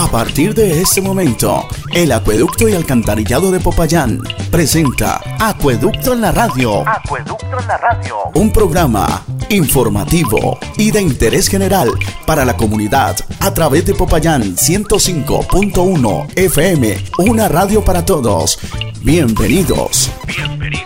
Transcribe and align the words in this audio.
A 0.00 0.10
partir 0.10 0.54
de 0.54 0.80
este 0.80 1.02
momento, 1.02 1.68
el 1.92 2.10
Acueducto 2.12 2.66
y 2.66 2.72
Alcantarillado 2.72 3.50
de 3.50 3.60
Popayán 3.60 4.22
presenta 4.50 5.20
Acueducto 5.38 6.14
en 6.14 6.22
la 6.22 6.32
Radio. 6.32 6.88
Acueducto 6.88 7.60
en 7.60 7.68
la 7.68 7.76
Radio. 7.76 8.16
Un 8.34 8.50
programa 8.50 9.22
informativo 9.50 10.58
y 10.78 10.90
de 10.90 11.02
interés 11.02 11.48
general 11.48 11.90
para 12.24 12.46
la 12.46 12.56
comunidad 12.56 13.14
a 13.40 13.52
través 13.52 13.84
de 13.84 13.94
Popayán 13.94 14.56
105.1 14.56 16.28
FM, 16.34 16.96
una 17.18 17.48
radio 17.48 17.84
para 17.84 18.02
todos. 18.02 18.58
Bienvenidos. 19.02 20.10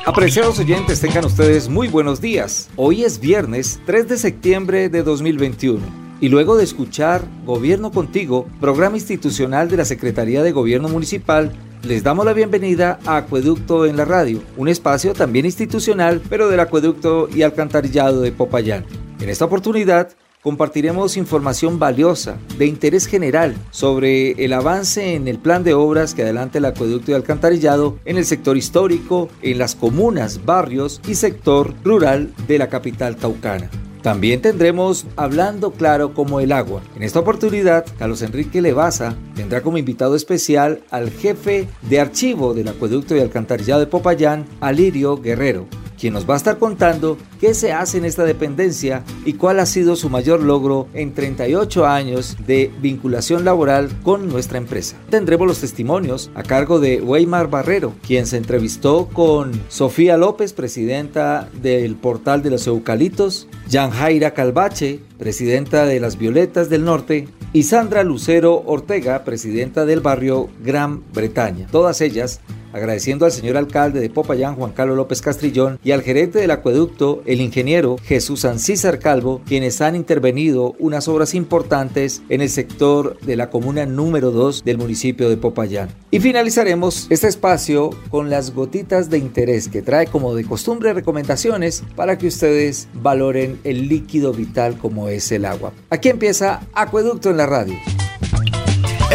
Apreciados 0.04 0.59
oyentes, 0.59 1.01
tengan 1.01 1.24
ustedes 1.24 1.68
muy 1.68 1.87
buenos 1.87 2.20
días. 2.20 2.68
Hoy 2.74 3.04
es 3.04 3.20
viernes 3.20 3.78
3 3.87 4.09
de 4.09 4.18
septiembre 4.18 4.88
de 4.88 5.04
2021. 5.04 6.03
Y 6.20 6.28
luego 6.28 6.56
de 6.56 6.64
escuchar 6.64 7.23
Gobierno 7.45 7.91
Contigo, 7.91 8.46
programa 8.60 8.96
institucional 8.96 9.68
de 9.68 9.77
la 9.77 9.84
Secretaría 9.84 10.42
de 10.42 10.52
Gobierno 10.52 10.88
Municipal, 10.88 11.52
les 11.82 12.02
damos 12.02 12.24
la 12.24 12.32
bienvenida 12.32 12.98
a 13.04 13.18
Acueducto 13.18 13.84
en 13.84 13.96
la 13.96 14.04
Radio, 14.04 14.40
un 14.56 14.68
espacio 14.68 15.12
también 15.12 15.45
institucional, 15.45 16.23
pero 16.30 16.48
del 16.48 16.60
acueducto 16.60 17.28
y 17.28 17.42
alcantarillado 17.42 18.23
de 18.23 18.32
Popayán. 18.32 18.87
En 19.20 19.28
esta 19.28 19.45
oportunidad, 19.45 20.12
compartiremos 20.42 21.16
información 21.16 21.79
valiosa, 21.79 22.38
de 22.59 22.66
interés 22.66 23.07
general, 23.07 23.54
sobre 23.70 24.32
el 24.45 24.52
avance 24.52 25.15
en 25.15 25.29
el 25.29 25.38
plan 25.38 25.65
de 25.65 25.74
obras 25.74 26.15
que 26.15 26.23
adelanta 26.23 26.59
el 26.59 26.65
acueducto 26.65 27.10
y 27.10 27.15
alcantarillado 27.15 27.98
en 28.04 28.18
el 28.18 28.24
sector 28.24 28.57
histórico, 28.57 29.29
en 29.42 29.59
las 29.59 29.74
comunas, 29.74 30.45
barrios 30.46 31.01
y 31.09 31.16
sector 31.16 31.74
rural 31.82 32.32
de 32.46 32.59
la 32.59 32.68
capital 32.68 33.16
caucana. 33.16 33.68
También 34.05 34.43
tendremos 34.43 35.07
Hablando 35.16 35.71
Claro 35.71 36.13
como 36.13 36.38
el 36.38 36.52
agua. 36.52 36.83
En 36.95 37.02
esta 37.02 37.21
oportunidad, 37.21 37.87
Carlos 37.99 38.21
Enrique 38.21 38.60
Levaza 38.60 39.15
tendrá 39.35 39.63
como 39.63 39.79
invitado 39.79 40.15
especial 40.15 40.83
al 40.91 41.10
jefe 41.10 41.69
de 41.88 42.01
archivo 42.01 42.52
del 42.52 42.69
acueducto 42.69 43.16
y 43.16 43.21
alcantarillado 43.21 43.80
de 43.80 43.87
Popayán, 43.87 44.45
Alirio 44.60 45.16
Guerrero 45.16 45.66
quien 46.05 46.13
nos 46.13 46.29
va 46.29 46.35
a 46.35 46.37
estar 46.37 46.59
contando 46.59 47.16
qué 47.41 47.55
se 47.55 47.73
hace 47.73 47.97
en 47.97 48.05
esta 48.05 48.24
dependencia 48.24 49.02
y 49.24 49.33
cuál 49.33 49.59
ha 49.59 49.65
sido 49.65 49.97
su 49.97 50.10
mayor 50.10 50.43
logro 50.43 50.87
en 50.93 51.15
38 51.15 51.87
años 51.87 52.37
de 52.47 52.71
vinculación 52.83 53.47
laboral 53.47 53.88
con 54.02 54.29
nuestra 54.29 54.59
empresa. 54.59 54.99
Tendremos 55.09 55.47
los 55.47 55.60
testimonios 55.60 56.30
a 56.35 56.43
cargo 56.43 56.79
de 56.79 57.01
Weimar 57.01 57.49
Barrero, 57.49 57.95
quien 58.07 58.27
se 58.27 58.37
entrevistó 58.37 59.09
con 59.15 59.52
Sofía 59.69 60.19
López, 60.19 60.52
presidenta 60.52 61.49
del 61.63 61.95
portal 61.95 62.43
de 62.43 62.51
los 62.51 62.66
eucalitos, 62.66 63.49
Jaira 63.71 64.34
Calvache, 64.34 65.00
presidenta 65.16 65.87
de 65.87 66.00
las 66.00 66.19
Violetas 66.19 66.69
del 66.69 66.84
Norte, 66.84 67.28
y 67.55 67.62
Sandra 67.62 68.05
Lucero 68.05 68.62
Ortega, 68.66 69.25
presidenta 69.25 69.87
del 69.87 70.00
barrio 70.00 70.50
Gran 70.62 71.03
Bretaña. 71.15 71.66
Todas 71.71 72.03
ellas 72.03 72.43
agradeciendo 72.75 73.25
al 73.25 73.32
señor 73.32 73.56
alcalde 73.56 74.00
de 74.00 74.10
Popayán, 74.10 74.56
Juan 74.56 74.72
Carlos 74.72 74.97
López 74.97 75.22
Castrillón, 75.22 75.78
y 75.82 75.92
al 75.92 76.03
gerente 76.03 76.41
del 76.41 76.50
acueducto, 76.50 77.22
el 77.25 77.41
ingeniero 77.41 77.97
Jesús 78.04 78.44
Ancísar 78.44 78.98
Calvo, 78.98 79.41
quienes 79.47 79.80
han 79.80 79.94
intervenido 79.94 80.75
unas 80.78 81.08
obras 81.08 81.34
importantes 81.34 82.22
en 82.28 82.41
el 82.41 82.50
sector 82.50 83.19
de 83.20 83.36
la 83.36 83.48
comuna 83.48 83.86
número 83.86 84.32
2 84.32 84.64
del 84.64 84.76
municipio 84.76 85.30
de 85.30 85.36
Popayán. 85.36 85.88
Y 86.10 86.18
finalizaremos 86.18 87.06
este 87.10 87.28
espacio 87.28 87.90
con 88.10 88.28
las 88.28 88.52
gotitas 88.52 89.08
de 89.08 89.18
interés 89.18 89.68
que 89.68 89.80
trae 89.80 90.08
como 90.08 90.34
de 90.34 90.44
costumbre 90.44 90.92
recomendaciones 90.92 91.84
para 91.94 92.18
que 92.18 92.26
ustedes 92.26 92.88
valoren 92.94 93.60
el 93.62 93.88
líquido 93.88 94.32
vital 94.32 94.76
como 94.78 95.08
es 95.08 95.30
el 95.30 95.44
agua. 95.44 95.72
Aquí 95.90 96.08
empieza 96.08 96.62
Acueducto 96.72 97.30
en 97.30 97.36
la 97.36 97.46
radio. 97.46 97.74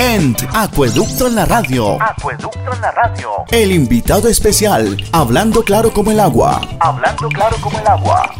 En 0.01 0.33
Acueducto 0.53 1.27
en 1.27 1.35
la 1.35 1.43
Radio. 1.43 2.01
Acueducto 2.01 2.73
en 2.73 2.81
la 2.81 2.89
Radio. 2.91 3.31
El 3.51 3.73
invitado 3.73 4.29
especial, 4.29 4.95
hablando 5.11 5.61
claro 5.61 5.91
como 5.91 6.11
el 6.11 6.21
agua. 6.21 6.61
Hablando 6.79 7.27
claro 7.27 7.57
como 7.59 7.77
el 7.79 7.85
agua. 7.85 8.31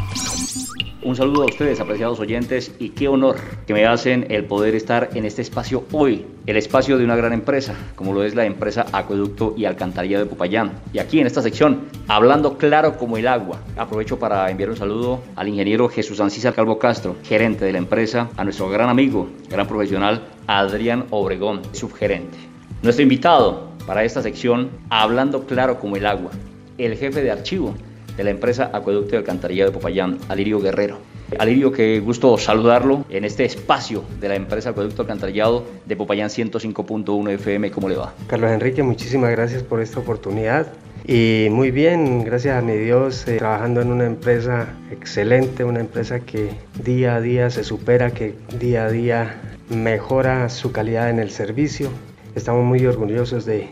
Un 1.02 1.18
saludo 1.18 1.44
a 1.44 1.46
ustedes, 1.48 1.82
apreciados 1.82 2.20
oyentes, 2.22 2.72
y 2.80 2.90
qué 2.90 3.10
honor 3.10 3.38
que 3.68 3.74
me 3.74 3.86
hacen 3.86 4.28
el 4.30 4.46
poder 4.46 4.74
estar 4.74 5.10
en 5.16 5.26
este 5.26 5.42
espacio 5.42 5.84
hoy, 5.92 6.26
el 6.46 6.56
espacio 6.56 6.98
de 6.98 7.04
una 7.04 7.18
gran 7.18 7.34
empresa, 7.34 7.74
como 7.96 8.14
lo 8.14 8.24
es 8.24 8.36
la 8.36 8.46
empresa 8.46 8.86
Acueducto 8.94 9.54
y 9.58 9.66
Alcantarilla 9.66 10.20
de 10.20 10.28
Popayán. 10.28 10.72
Y 10.94 11.00
aquí 11.00 11.20
en 11.20 11.28
esta 11.28 11.42
sección, 11.42 11.90
hablando 12.08 12.58
claro 12.58 12.98
como 12.98 13.18
el 13.18 13.28
agua, 13.28 13.60
aprovecho 13.76 14.18
para 14.18 14.50
enviar 14.50 14.70
un 14.70 14.78
saludo 14.78 15.22
al 15.36 15.50
ingeniero 15.50 15.90
Jesús 15.90 16.22
Ancisa 16.22 16.54
Calvo 16.54 16.80
Castro, 16.80 17.18
gerente 17.24 17.66
de 17.66 17.74
la 17.74 17.80
empresa, 17.80 18.30
a 18.38 18.46
nuestro 18.46 18.70
gran 18.70 18.90
amigo, 18.90 19.30
gran 19.50 19.68
profesional, 19.68 20.22
Adrián 20.50 21.06
Obregón, 21.12 21.62
subgerente. 21.74 22.36
Nuestro 22.82 23.04
invitado 23.04 23.70
para 23.86 24.04
esta 24.04 24.24
sección, 24.24 24.72
hablando 24.90 25.46
claro 25.46 25.80
como 25.80 25.96
el 25.96 26.08
agua, 26.08 26.32
el 26.80 26.98
jefe 26.98 27.22
de 27.22 27.30
archivo 27.30 27.76
de 28.18 28.24
la 28.24 28.32
empresa 28.32 28.72
Acueducto 28.74 29.14
y 29.14 29.20
Alcantarillado 29.20 29.70
de 29.70 29.78
Popayán, 29.78 30.18
Alirio 30.28 30.60
Guerrero. 30.60 30.98
Alirio, 31.38 31.72
qué 31.72 32.00
gusto 32.00 32.36
saludarlo 32.40 33.06
en 33.12 33.26
este 33.26 33.46
espacio 33.46 34.04
de 34.20 34.28
la 34.28 34.36
empresa 34.36 34.72
Acueducto 34.72 35.04
Alcantarillado 35.04 35.66
de 35.86 35.96
Popayán 35.96 36.30
105.1 36.30 37.30
FM. 37.30 37.70
¿Cómo 37.70 37.88
le 37.88 37.98
va? 37.98 38.16
Carlos 38.26 38.50
Enrique, 38.50 38.82
muchísimas 38.82 39.30
gracias 39.30 39.62
por 39.62 39.82
esta 39.82 40.00
oportunidad. 40.00 40.66
Y 41.06 41.48
muy 41.52 41.70
bien, 41.70 42.24
gracias 42.24 42.58
a 42.58 42.62
mi 42.64 42.74
Dios, 42.74 43.28
eh, 43.28 43.38
trabajando 43.38 43.82
en 43.82 43.92
una 43.92 44.06
empresa 44.08 44.68
excelente, 44.90 45.64
una 45.64 45.80
empresa 45.80 46.22
que 46.22 46.50
día 46.84 47.18
a 47.18 47.22
día 47.22 47.52
se 47.52 47.64
supera, 47.64 48.10
que 48.12 48.34
día 48.60 48.86
a 48.86 48.90
día 48.90 49.42
mejora 49.70 50.50
su 50.50 50.72
calidad 50.72 51.10
en 51.10 51.20
el 51.20 51.30
servicio. 51.30 51.90
Estamos 52.36 52.66
muy 52.66 52.86
orgullosos 52.86 53.46
de, 53.46 53.68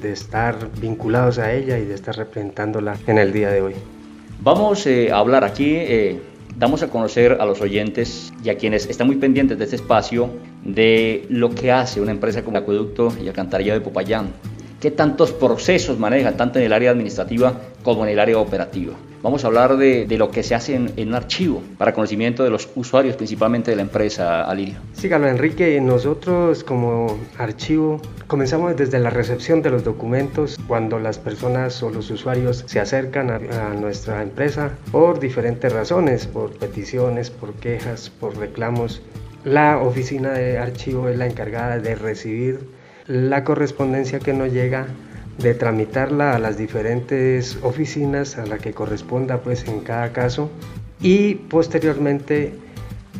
de 0.00 0.12
estar 0.12 0.56
vinculados 0.80 1.38
a 1.38 1.52
ella 1.52 1.78
y 1.78 1.84
de 1.84 1.94
estar 1.94 2.16
representándola 2.16 2.96
en 3.06 3.18
el 3.18 3.32
día 3.32 3.50
de 3.50 3.62
hoy. 3.62 3.74
Vamos 4.40 4.86
eh, 4.86 5.12
a 5.12 5.18
hablar 5.18 5.44
aquí, 5.44 5.76
eh, 5.76 6.20
damos 6.56 6.82
a 6.82 6.88
conocer 6.88 7.38
a 7.40 7.44
los 7.44 7.60
oyentes 7.60 8.32
y 8.42 8.50
a 8.50 8.56
quienes 8.56 8.86
están 8.86 9.06
muy 9.06 9.16
pendientes 9.16 9.58
de 9.58 9.64
este 9.64 9.76
espacio 9.76 10.30
de 10.64 11.26
lo 11.28 11.50
que 11.50 11.70
hace 11.70 12.00
una 12.00 12.10
empresa 12.10 12.42
como 12.42 12.58
Acueducto 12.58 13.12
y 13.22 13.28
Alcantarilla 13.28 13.74
de 13.74 13.80
Popayán. 13.80 14.32
¿Qué 14.80 14.90
tantos 14.90 15.32
procesos 15.32 15.98
manejan, 15.98 16.36
tanto 16.36 16.58
en 16.58 16.64
el 16.64 16.72
área 16.72 16.90
administrativa 16.90 17.60
como 17.84 18.04
en 18.04 18.10
el 18.10 18.18
área 18.18 18.38
operativa? 18.38 18.94
Vamos 19.22 19.44
a 19.44 19.46
hablar 19.46 19.76
de, 19.76 20.06
de 20.06 20.18
lo 20.18 20.32
que 20.32 20.42
se 20.42 20.56
hace 20.56 20.74
en, 20.74 20.92
en, 20.96 21.08
un 21.08 21.14
archivo 21.14 21.62
para 21.78 21.92
conocimiento 21.92 22.42
de 22.42 22.50
los 22.50 22.68
usuarios, 22.74 23.14
principalmente 23.14 23.70
de 23.70 23.76
la 23.76 23.82
empresa 23.82 24.42
Alirio. 24.42 24.78
Sí, 24.94 25.08
Carlos 25.08 25.30
Enrique, 25.30 25.80
nosotros 25.80 26.64
como 26.64 27.18
archivo 27.38 28.00
comenzamos 28.26 28.76
desde 28.76 28.98
la 28.98 29.10
recepción 29.10 29.62
de 29.62 29.70
los 29.70 29.84
documentos 29.84 30.58
cuando 30.66 30.98
las 30.98 31.20
personas 31.20 31.80
o 31.84 31.90
los 31.90 32.10
usuarios 32.10 32.64
se 32.66 32.80
acercan 32.80 33.30
a, 33.30 33.36
a 33.36 33.74
nuestra 33.74 34.22
empresa 34.22 34.72
por 34.90 35.20
diferentes 35.20 35.72
razones, 35.72 36.26
por 36.26 36.50
peticiones, 36.58 37.30
por 37.30 37.52
quejas, 37.54 38.10
por 38.10 38.36
reclamos. 38.36 39.02
La 39.44 39.78
oficina 39.78 40.32
de 40.32 40.58
archivo 40.58 41.08
es 41.08 41.16
la 41.16 41.26
encargada 41.26 41.78
de 41.78 41.94
recibir 41.94 42.60
la 43.06 43.44
correspondencia 43.44 44.18
que 44.18 44.32
nos 44.32 44.52
llega 44.52 44.86
de 45.38 45.54
tramitarla 45.54 46.34
a 46.34 46.38
las 46.38 46.56
diferentes 46.56 47.58
oficinas 47.62 48.38
a 48.38 48.46
la 48.46 48.58
que 48.58 48.72
corresponda 48.72 49.40
pues 49.40 49.66
en 49.66 49.80
cada 49.80 50.12
caso 50.12 50.50
y 51.00 51.34
posteriormente 51.34 52.52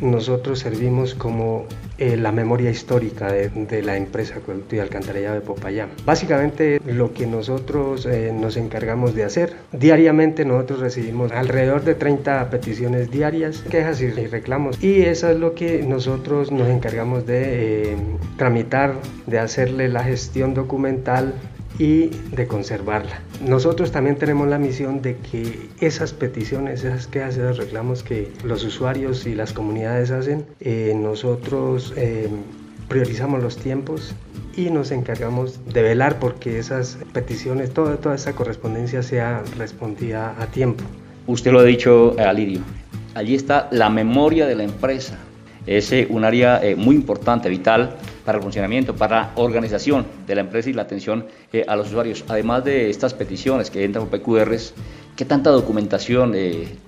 nosotros 0.00 0.58
servimos 0.58 1.14
como 1.14 1.66
eh, 1.98 2.16
la 2.16 2.32
memoria 2.32 2.70
histórica 2.70 3.30
de, 3.30 3.82
la 3.82 3.96
empresa 3.96 4.36
Acueducto 4.36 4.74
y 4.74 4.78
de 4.78 5.40
Popayán. 5.40 5.90
Básicamente 6.04 6.80
lo 6.84 7.12
que 7.12 7.26
nosotros 7.26 8.06
eh, 8.06 8.32
nos 8.34 8.56
encargamos 8.56 9.14
de 9.14 9.24
hacer. 9.24 9.54
Diariamente 9.72 10.44
nosotros 10.44 10.80
recibimos 10.80 11.30
alrededor 11.32 11.84
de 11.84 11.94
30 11.94 12.50
peticiones 12.50 13.10
diarias, 13.10 13.62
quejas 13.70 14.00
y 14.00 14.08
reclamos 14.10 14.82
y 14.82 15.02
eso 15.02 15.30
es 15.30 15.38
lo 15.38 15.54
que 15.54 15.82
nosotros 15.82 16.50
nos 16.50 16.68
encargamos 16.68 17.26
de 17.26 17.92
eh, 17.92 17.96
tramitar, 18.36 18.94
de 19.26 19.38
hacerle 19.38 19.88
la 19.88 20.02
gestión 20.02 20.54
documental 20.54 21.34
y 21.78 22.08
de 22.34 22.46
conservarla. 22.46 23.20
Nosotros 23.44 23.92
también 23.92 24.16
tenemos 24.16 24.48
la 24.48 24.58
misión 24.58 25.02
de 25.02 25.16
que 25.16 25.68
esas 25.80 26.12
peticiones, 26.12 26.84
esas 26.84 27.06
quejas, 27.06 27.36
esos 27.36 27.56
reclamos 27.56 28.02
que 28.02 28.30
los 28.44 28.64
usuarios 28.64 29.26
y 29.26 29.34
las 29.34 29.52
comunidades 29.52 30.10
hacen, 30.10 30.44
eh, 30.60 30.94
nosotros 30.96 31.92
eh, 31.96 32.28
priorizamos 32.88 33.42
los 33.42 33.56
tiempos 33.56 34.14
y 34.56 34.70
nos 34.70 34.90
encargamos 34.90 35.60
de 35.72 35.82
velar 35.82 36.18
porque 36.18 36.58
esas 36.58 36.98
peticiones, 37.12 37.72
toda, 37.72 37.96
toda 37.96 38.14
esa 38.14 38.34
correspondencia 38.34 39.02
sea 39.02 39.42
respondida 39.56 40.36
a 40.38 40.46
tiempo. 40.46 40.84
Usted 41.26 41.52
lo 41.52 41.60
ha 41.60 41.64
dicho, 41.64 42.14
Alirio, 42.18 42.60
allí 43.14 43.34
está 43.34 43.68
la 43.70 43.88
memoria 43.88 44.46
de 44.46 44.56
la 44.56 44.64
empresa. 44.64 45.18
Es 45.66 45.92
eh, 45.92 46.06
un 46.10 46.24
área 46.24 46.62
eh, 46.62 46.74
muy 46.74 46.96
importante, 46.96 47.48
vital 47.48 47.96
para 48.24 48.38
el 48.38 48.42
funcionamiento, 48.42 48.94
para 48.94 49.16
la 49.16 49.32
organización 49.36 50.06
de 50.26 50.34
la 50.34 50.40
empresa 50.42 50.70
y 50.70 50.72
la 50.72 50.82
atención 50.82 51.26
eh, 51.52 51.64
a 51.66 51.76
los 51.76 51.88
usuarios. 51.88 52.24
Además 52.28 52.64
de 52.64 52.90
estas 52.90 53.14
peticiones 53.14 53.70
que 53.70 53.84
entran 53.84 54.06
por 54.06 54.20
PQRs, 54.20 54.74
¿qué 55.16 55.24
tanta 55.24 55.50
documentación 55.50 56.34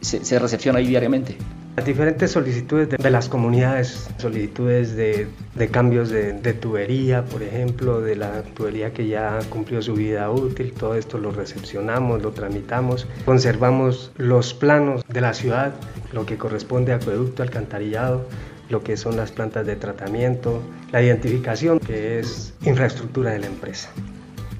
se, 0.01 0.25
se 0.25 0.39
recepciona 0.39 0.79
ahí 0.79 0.87
diariamente? 0.87 1.37
Las 1.77 1.87
diferentes 1.87 2.31
solicitudes 2.31 2.89
de, 2.89 3.11
las 3.11 3.29
comunidades, 3.29 4.09
solicitudes 4.19 4.95
de, 4.95 5.27
cambios 5.73 6.09
de, 6.09 6.55
tubería, 6.55 7.25
por 7.25 7.43
ejemplo, 7.43 8.01
de 8.01 8.15
la 8.15 8.43
tubería 8.43 8.93
que 8.93 9.09
ya 9.09 9.41
cumplió 9.51 9.83
su 9.83 9.95
vida 9.95 10.31
útil, 10.31 10.73
todo 10.73 10.95
esto 10.95 11.19
lo 11.19 11.33
recepcionamos, 11.33 12.23
lo 12.23 12.31
tramitamos, 12.31 13.09
conservamos 13.25 14.13
los 14.17 14.55
planos 14.55 15.03
de 15.09 15.21
la 15.21 15.35
ciudad, 15.35 15.75
lo 16.13 16.25
que 16.27 16.37
corresponde 16.39 16.93
a 16.93 16.97
acueducto, 16.97 17.43
alcantarillado, 17.43 18.25
lo 18.69 18.83
que 18.83 18.97
son 18.97 19.17
las 19.17 19.33
plantas 19.33 19.67
de 19.67 19.77
tratamiento, 19.77 20.63
la 20.93 21.03
identificación 21.03 21.81
que 21.81 22.19
es 22.19 22.55
infraestructura 22.63 23.33
de 23.33 23.41
la 23.41 23.47
empresa. 23.47 23.91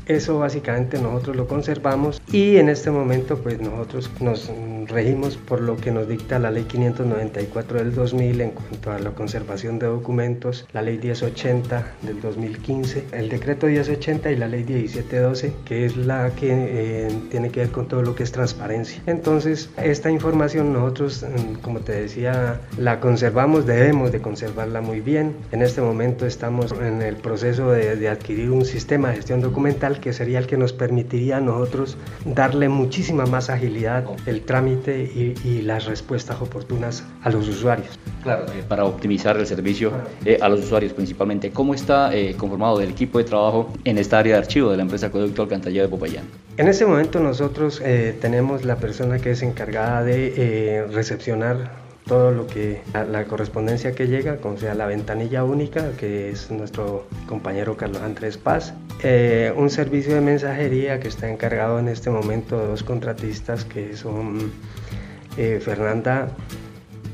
Eso 0.07 0.39
básicamente 0.39 0.99
nosotros 0.99 1.37
lo 1.37 1.47
conservamos 1.47 2.21
y 2.31 2.57
en 2.57 2.69
este 2.69 2.91
momento 2.91 3.39
pues 3.39 3.59
nosotros 3.61 4.11
nos 4.21 4.51
regimos 4.89 5.37
por 5.37 5.61
lo 5.61 5.77
que 5.77 5.91
nos 5.91 6.09
dicta 6.09 6.39
la 6.39 6.51
ley 6.51 6.65
594 6.65 7.79
del 7.79 7.95
2000 7.95 8.41
en 8.41 8.51
cuanto 8.51 8.93
a 8.93 8.99
la 8.99 9.11
conservación 9.11 9.79
de 9.79 9.87
documentos, 9.87 10.67
la 10.73 10.83
ley 10.83 10.99
1080 10.99 11.95
del 12.03 12.21
2015, 12.21 13.05
el 13.13 13.29
decreto 13.29 13.67
1080 13.67 14.31
y 14.31 14.37
la 14.37 14.49
ley 14.49 14.65
1712 14.65 15.53
que 15.65 15.85
es 15.87 15.97
la 15.97 16.31
que 16.31 16.49
eh, 16.51 17.09
tiene 17.31 17.51
que 17.51 17.61
ver 17.61 17.71
con 17.71 17.89
todo 17.89 18.03
lo 18.03 18.15
que 18.15 18.23
es 18.23 18.33
transparencia. 18.33 19.03
Entonces 19.07 19.71
esta 19.77 20.11
información 20.11 20.73
nosotros 20.73 21.25
mm, 21.25 21.61
como 21.61 21.81
te 21.81 21.93
decía 21.93 22.61
la 22.79 23.01
conservamos, 23.01 23.67
debemos 23.67 24.13
de 24.13 24.21
conservarla 24.21 24.81
muy 24.81 25.01
bien. 25.01 25.37
En 25.53 25.63
este 25.63 25.81
momento 25.81 26.27
estamos 26.27 26.73
en 26.73 27.03
el 27.03 27.17
proceso 27.17 27.71
de, 27.71 27.97
de 27.97 28.09
adquirir 28.09 28.51
un 28.51 28.65
sistema 28.65 29.09
de 29.11 29.17
gestión 29.17 29.41
documental 29.41 30.01
que 30.01 30.13
sería 30.13 30.39
el 30.39 30.47
que 30.47 30.57
nos 30.57 30.73
permitiría 30.73 31.39
a 31.39 31.41
nosotros 31.41 31.97
darle 32.25 32.69
muchísima 32.69 33.27
más 33.27 33.51
agilidad 33.51 34.05
el 34.27 34.43
trámite 34.43 34.74
y, 34.75 35.63
las 35.63 35.87
respuestas 35.87 36.41
oportunas 36.41 37.05
a 37.23 37.31
los 37.31 37.49
usuarios. 37.49 37.99
Claro, 38.23 38.47
eh, 38.53 38.63
para 38.69 38.85
optimizar 38.85 39.37
el 39.37 39.47
servicio 39.47 39.93
eh, 40.25 40.39
a 40.41 40.49
los 40.49 40.61
usuarios 40.61 40.93
principalmente. 40.93 41.51
¿Cómo 41.51 41.75
está 41.75 42.15
eh, 42.15 42.35
conformado 42.37 42.81
el 42.81 42.91
equipo 42.91 43.19
de 43.19 43.25
trabajo 43.25 43.73
en 43.85 43.99
esta 43.99 44.19
área 44.19 44.35
de 44.35 44.41
archivo 44.41 44.71
de 44.71 44.77
la 44.77 44.83
empresa 44.83 45.07
Acueducto 45.07 45.43
Alcantarillado 45.43 45.89
de 45.89 45.91
Popayán? 45.91 46.25
En 46.57 46.69
ese 46.69 46.87
momento 46.87 47.21
nosotros 47.21 47.83
tenemos 48.21 48.65
la 48.65 48.77
persona 48.77 49.19
que 49.19 49.33
es 49.33 49.43
encargada 49.43 50.05
de 50.05 50.87
recepcionar 50.93 51.84
todo 52.07 52.31
lo 52.31 52.47
que 52.47 52.83
la, 52.93 53.25
correspondencia 53.25 53.95
que 53.95 54.07
llega, 54.07 54.37
como 54.37 54.59
sea 54.59 54.75
la 54.75 54.87
ventanilla 54.87 55.43
única, 55.45 55.93
que 55.97 56.31
es 56.31 56.51
nuestro 56.51 57.07
compañero 57.27 57.77
Carlos 57.77 58.03
Andrés 58.03 58.37
Paz, 58.37 58.75
eh, 59.03 59.53
un 59.57 59.71
servicio 59.71 60.15
de 60.15 60.21
mensajería 60.21 61.01
que 61.01 61.09
está 61.09 61.31
encargado 61.31 61.79
en 61.79 61.89
este 61.89 62.11
momento 62.11 62.59
de 62.59 62.67
dos 62.67 62.83
contratistas 62.83 63.65
que 63.65 63.97
son 63.97 64.53
eh, 65.39 65.61
Fernanda 65.63 66.29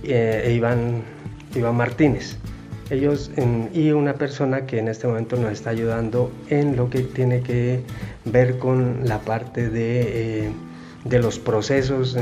eh, 0.02 0.42
e 0.46 0.52
Iván, 0.52 1.02
Iván 1.54 1.76
Martínez. 1.76 2.36
Ellos 2.90 3.30
y 3.72 3.92
una 3.92 4.14
persona 4.14 4.66
que 4.66 4.80
en 4.80 4.88
este 4.88 5.06
momento 5.06 5.36
nos 5.36 5.52
está 5.52 5.70
ayudando 5.70 6.32
en 6.48 6.74
lo 6.74 6.90
que 6.90 7.02
tiene 7.02 7.40
que 7.40 7.82
ver 8.24 8.58
con 8.58 9.06
la 9.06 9.20
parte 9.20 9.70
de 9.70 10.50
de 11.04 11.18
los 11.18 11.38
procesos, 11.38 12.16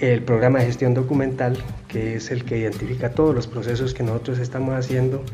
el 0.00 0.22
programa 0.22 0.60
de 0.60 0.66
gestión 0.66 0.94
documental, 0.94 1.56
que 1.88 2.16
es 2.16 2.30
el 2.30 2.44
que 2.44 2.58
identifica 2.58 3.10
todos 3.10 3.34
los 3.34 3.46
procesos 3.46 3.94
que 3.94 4.02
nosotros 4.02 4.38
estamos 4.38 4.74
haciendo, 4.74 5.24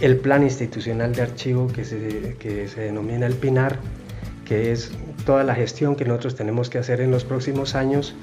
el 0.00 0.18
plan 0.18 0.42
institucional 0.42 1.14
de 1.14 1.22
archivo 1.22 1.68
que 1.68 1.84
se, 1.84 2.36
que 2.38 2.68
se 2.68 2.82
denomina 2.82 3.26
el 3.26 3.34
PINAR, 3.34 3.78
que 4.44 4.70
es 4.72 4.92
toda 5.24 5.44
la 5.44 5.54
gestión 5.54 5.96
que 5.96 6.04
nosotros 6.04 6.36
tenemos 6.36 6.68
que 6.68 6.78
hacer 6.78 7.00
en 7.00 7.10
los 7.10 7.24
próximos 7.24 7.74
años 7.74 8.14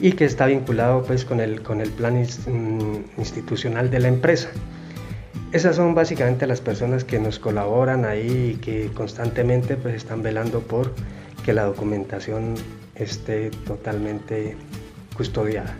y 0.00 0.12
que 0.12 0.24
está 0.24 0.46
vinculado 0.46 1.02
pues 1.02 1.24
con 1.24 1.40
el, 1.40 1.62
con 1.62 1.80
el 1.80 1.90
plan 1.90 2.14
mm, 2.14 3.18
institucional 3.18 3.90
de 3.90 4.00
la 4.00 4.08
empresa. 4.08 4.48
Esas 5.52 5.76
son 5.76 5.94
básicamente 5.94 6.46
las 6.46 6.60
personas 6.60 7.04
que 7.04 7.18
nos 7.18 7.38
colaboran 7.38 8.04
ahí 8.04 8.54
y 8.54 8.60
que 8.60 8.90
constantemente 8.92 9.76
pues 9.76 9.94
están 9.94 10.22
velando 10.22 10.60
por 10.60 10.92
que 11.44 11.52
la 11.52 11.64
documentación 11.64 12.54
esté 12.98 13.50
totalmente 13.66 14.56
custodiada. 15.16 15.74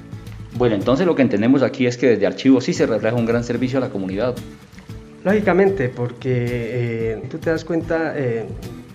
Bueno, 0.54 0.74
entonces 0.74 1.06
lo 1.06 1.14
que 1.14 1.22
entendemos 1.22 1.62
aquí 1.62 1.86
es 1.86 1.96
que 1.98 2.08
desde 2.08 2.26
archivos 2.26 2.64
sí 2.64 2.72
se 2.72 2.86
refleja 2.86 3.14
un 3.14 3.26
gran 3.26 3.44
servicio 3.44 3.78
a 3.78 3.80
la 3.82 3.90
comunidad. 3.90 4.34
Lógicamente, 5.22 5.88
porque 5.88 6.44
eh, 7.14 7.22
tú 7.28 7.38
te 7.38 7.50
das 7.50 7.64
cuenta, 7.64 8.14
eh, 8.16 8.46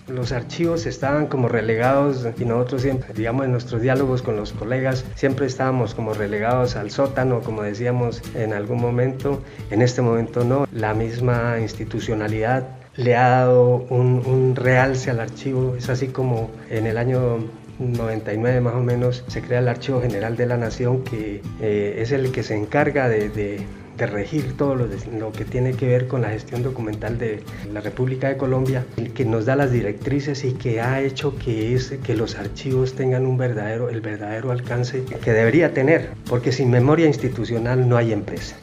los 0.08 0.32
archivos 0.32 0.86
estaban 0.86 1.28
como 1.28 1.48
relegados 1.50 2.28
y 2.40 2.46
nosotros 2.46 2.82
siempre, 2.82 3.14
digamos, 3.14 3.46
en 3.46 3.52
nuestros 3.52 3.82
diálogos 3.82 4.22
con 4.22 4.36
los 4.38 4.54
colegas, 4.54 5.06
siempre 5.16 5.46
estábamos 5.46 5.94
como 5.94 6.14
relegados 6.14 6.76
al 6.76 6.90
sótano, 6.90 7.42
como 7.42 7.64
decíamos 7.64 8.22
en 8.34 8.54
algún 8.54 8.82
momento. 8.82 9.42
En 9.70 9.82
este 9.82 10.02
momento 10.02 10.44
no. 10.44 10.68
La 10.72 10.94
misma 10.94 11.58
institucionalidad 11.60 12.68
le 12.96 13.16
ha 13.16 13.30
dado 13.30 13.86
un, 13.90 14.24
un 14.26 14.56
realce 14.56 15.12
al 15.12 15.20
archivo. 15.20 15.76
Es 15.78 15.90
así 15.90 16.08
como 16.08 16.50
en 16.70 16.88
el 16.88 16.98
año 16.98 17.40
99 17.82 18.62
más 18.62 18.76
o 18.76 18.82
menos 18.82 19.24
se 19.28 19.42
crea 19.42 19.60
el 19.60 19.68
Archivo 19.68 20.02
General 20.02 20.38
de 20.38 20.46
la 20.46 20.58
Nación 20.58 21.04
que 21.04 21.42
eh, 21.62 21.96
es 21.98 22.12
el 22.12 22.32
que 22.32 22.44
se 22.44 22.56
encarga 22.56 23.10
de, 23.10 23.66
regir 23.98 24.58
todo 24.58 24.74
lo, 24.74 24.88
lo, 25.20 25.32
que 25.32 25.46
tiene 25.46 25.74
que 25.74 25.86
ver 25.86 26.08
con 26.08 26.24
la 26.24 26.30
gestión 26.30 26.64
documental 26.64 27.20
de 27.20 27.44
la 27.72 27.82
República 27.82 28.30
de 28.30 28.38
Colombia, 28.38 28.84
que 29.14 29.26
nos 29.26 29.46
da 29.46 29.56
las 29.56 29.72
directrices 29.72 30.44
y 30.44 30.54
que 30.54 30.82
ha 30.82 31.02
hecho 31.02 31.38
que, 31.38 31.76
es, 31.76 31.94
que 32.04 32.16
los 32.16 32.36
archivos 32.36 32.96
tengan 32.96 33.28
un 33.28 33.38
verdadero, 33.38 33.90
el 33.90 34.02
verdadero 34.02 34.50
alcance 34.50 35.04
que 35.04 35.34
debería 35.34 35.76
tener, 35.76 36.10
porque 36.28 36.52
sin 36.52 36.72
memoria 36.72 37.06
institucional 37.06 37.88
no 37.88 37.96
hay 37.96 38.12
empresa. 38.12 38.56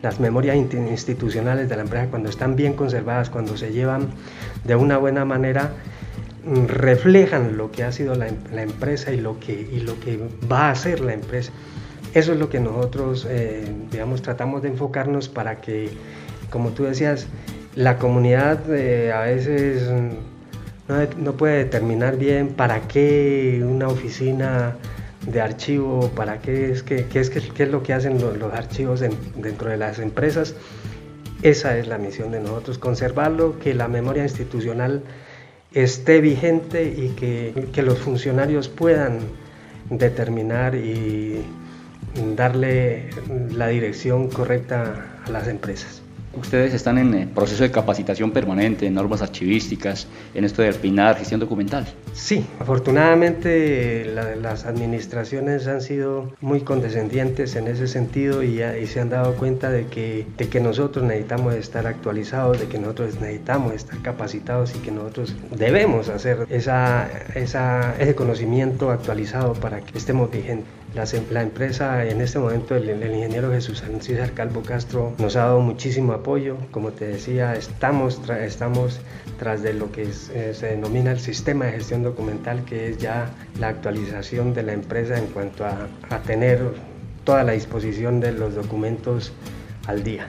Las 0.00 0.18
memorias 0.18 0.56
institucionales 0.56 1.68
de 1.68 1.76
la 1.76 1.82
empresa 1.82 2.06
cuando 2.06 2.30
están 2.30 2.56
bien 2.56 2.72
conservadas, 2.72 3.28
cuando 3.28 3.58
se 3.58 3.72
llevan 3.72 4.08
de 4.64 4.76
una 4.76 4.96
buena 4.96 5.26
manera, 5.26 5.72
reflejan 6.66 7.56
lo 7.56 7.70
que 7.70 7.84
ha 7.84 7.92
sido 7.92 8.14
la, 8.14 8.28
empresa 8.28 9.12
y 9.12 9.20
lo, 9.20 9.38
que, 9.38 9.52
y 9.52 9.80
lo 9.80 9.98
que 10.00 10.18
va 10.50 10.70
a 10.70 10.74
ser 10.74 11.00
la 11.00 11.12
empresa. 11.12 11.52
Eso 12.14 12.32
es 12.32 12.38
lo 12.38 12.48
que 12.48 12.60
nosotros, 12.60 13.26
eh, 13.28 13.64
digamos, 13.90 14.22
tratamos 14.22 14.62
de 14.62 14.68
enfocarnos 14.68 15.28
para 15.28 15.60
que, 15.60 15.90
como 16.50 16.70
tú 16.70 16.84
decías, 16.84 17.26
la 17.74 17.98
comunidad 17.98 18.58
eh, 18.74 19.12
a 19.12 19.22
veces 19.22 19.88
no, 21.18 21.32
puede 21.34 21.58
determinar 21.58 22.16
bien 22.16 22.48
para 22.48 22.80
qué 22.88 23.64
una 23.64 23.86
oficina 23.86 24.76
de 25.30 25.40
archivo, 25.40 26.10
para 26.16 26.38
qué 26.40 26.72
es, 26.72 26.82
qué, 26.82 27.06
es, 27.14 27.30
qué 27.30 27.62
es 27.62 27.70
lo 27.70 27.82
que 27.82 27.92
hacen 27.92 28.20
los, 28.20 28.52
archivos 28.52 29.00
dentro 29.00 29.70
de 29.70 29.76
las 29.76 30.00
empresas. 30.00 30.56
Esa 31.42 31.78
es 31.78 31.86
la 31.86 31.96
misión 31.96 32.32
de 32.32 32.40
nosotros, 32.40 32.78
conservarlo, 32.78 33.58
que 33.60 33.72
la 33.72 33.88
memoria 33.88 34.24
institucional 34.24 35.02
esté 35.72 36.20
vigente 36.20 36.84
y 36.84 37.10
que, 37.10 37.68
que 37.72 37.82
los 37.82 37.98
funcionarios 37.98 38.68
puedan 38.68 39.20
determinar 39.90 40.74
y 40.74 41.44
darle 42.36 43.10
la 43.50 43.68
dirección 43.68 44.28
correcta 44.28 45.20
a 45.24 45.30
las 45.30 45.48
empresas. 45.48 45.99
Ustedes 46.32 46.74
están 46.74 46.98
en 46.98 47.14
eh, 47.14 47.28
proceso 47.32 47.64
de 47.64 47.72
capacitación 47.72 48.30
permanente, 48.30 48.86
en 48.86 48.94
normas 48.94 49.20
archivísticas, 49.20 50.06
en 50.32 50.44
esto 50.44 50.62
de 50.62 50.72
PINAR, 50.72 51.16
gestión 51.16 51.40
documental. 51.40 51.86
Sí, 52.12 52.46
afortunadamente 52.60 54.04
las 54.40 54.64
administraciones 54.64 55.66
han 55.66 55.80
sido 55.80 56.32
muy 56.40 56.60
condescendientes 56.60 57.56
en 57.56 57.66
ese 57.66 57.88
sentido 57.88 58.42
y, 58.44 58.60
se 58.86 59.00
han 59.00 59.10
dado 59.10 59.34
cuenta 59.34 59.70
de 59.70 59.86
que, 59.86 60.26
de 60.36 60.48
que 60.48 60.60
nosotros 60.60 61.04
necesitamos 61.04 61.54
estar 61.54 61.86
actualizados, 61.86 62.60
de 62.60 62.66
que 62.66 62.78
nosotros 62.78 63.20
necesitamos 63.20 63.74
estar 63.74 64.00
capacitados 64.02 64.74
y 64.76 64.78
que 64.78 64.90
nosotros 64.90 65.34
debemos 65.56 66.08
hacer 66.08 66.46
esa, 66.50 67.08
esa, 67.34 67.94
ese 67.98 68.14
conocimiento 68.14 68.90
actualizado 68.90 69.54
para 69.54 69.80
que 69.80 69.96
estemos 69.98 70.30
vigentes. 70.30 70.80
La, 70.94 71.42
empresa, 71.42 72.04
en 72.04 72.20
este 72.20 72.40
momento, 72.40 72.74
el, 72.74 72.88
ingeniero 72.88 73.52
Jesús 73.52 73.82
César 74.00 74.32
Calvo 74.32 74.62
Castro 74.62 75.12
nos 75.18 75.36
ha 75.36 75.44
dado 75.44 75.60
muchísimo 75.60 76.12
apoyo. 76.12 76.56
Como 76.72 76.90
te 76.90 77.06
decía, 77.06 77.54
estamos, 77.54 78.20
estamos 78.28 79.00
tras 79.38 79.62
de 79.62 79.72
lo 79.74 79.92
que 79.92 80.02
eh, 80.02 80.52
se 80.52 80.66
denomina 80.66 81.12
el 81.12 81.20
sistema 81.20 81.66
de 81.66 81.72
gestión 81.72 82.02
documental, 82.02 82.64
que 82.64 82.90
es 82.90 82.98
ya 82.98 83.30
la 83.60 83.68
actualización 83.68 84.52
de 84.52 84.64
la 84.64 84.72
empresa 84.72 85.16
en 85.16 85.26
cuanto 85.26 85.64
a, 85.64 85.86
a 86.10 86.18
tener 86.22 86.60
toda 87.22 87.44
la 87.44 87.52
disposición 87.52 88.18
de 88.18 88.32
los 88.32 88.56
documentos 88.56 89.32
al 89.86 90.02
día. 90.02 90.26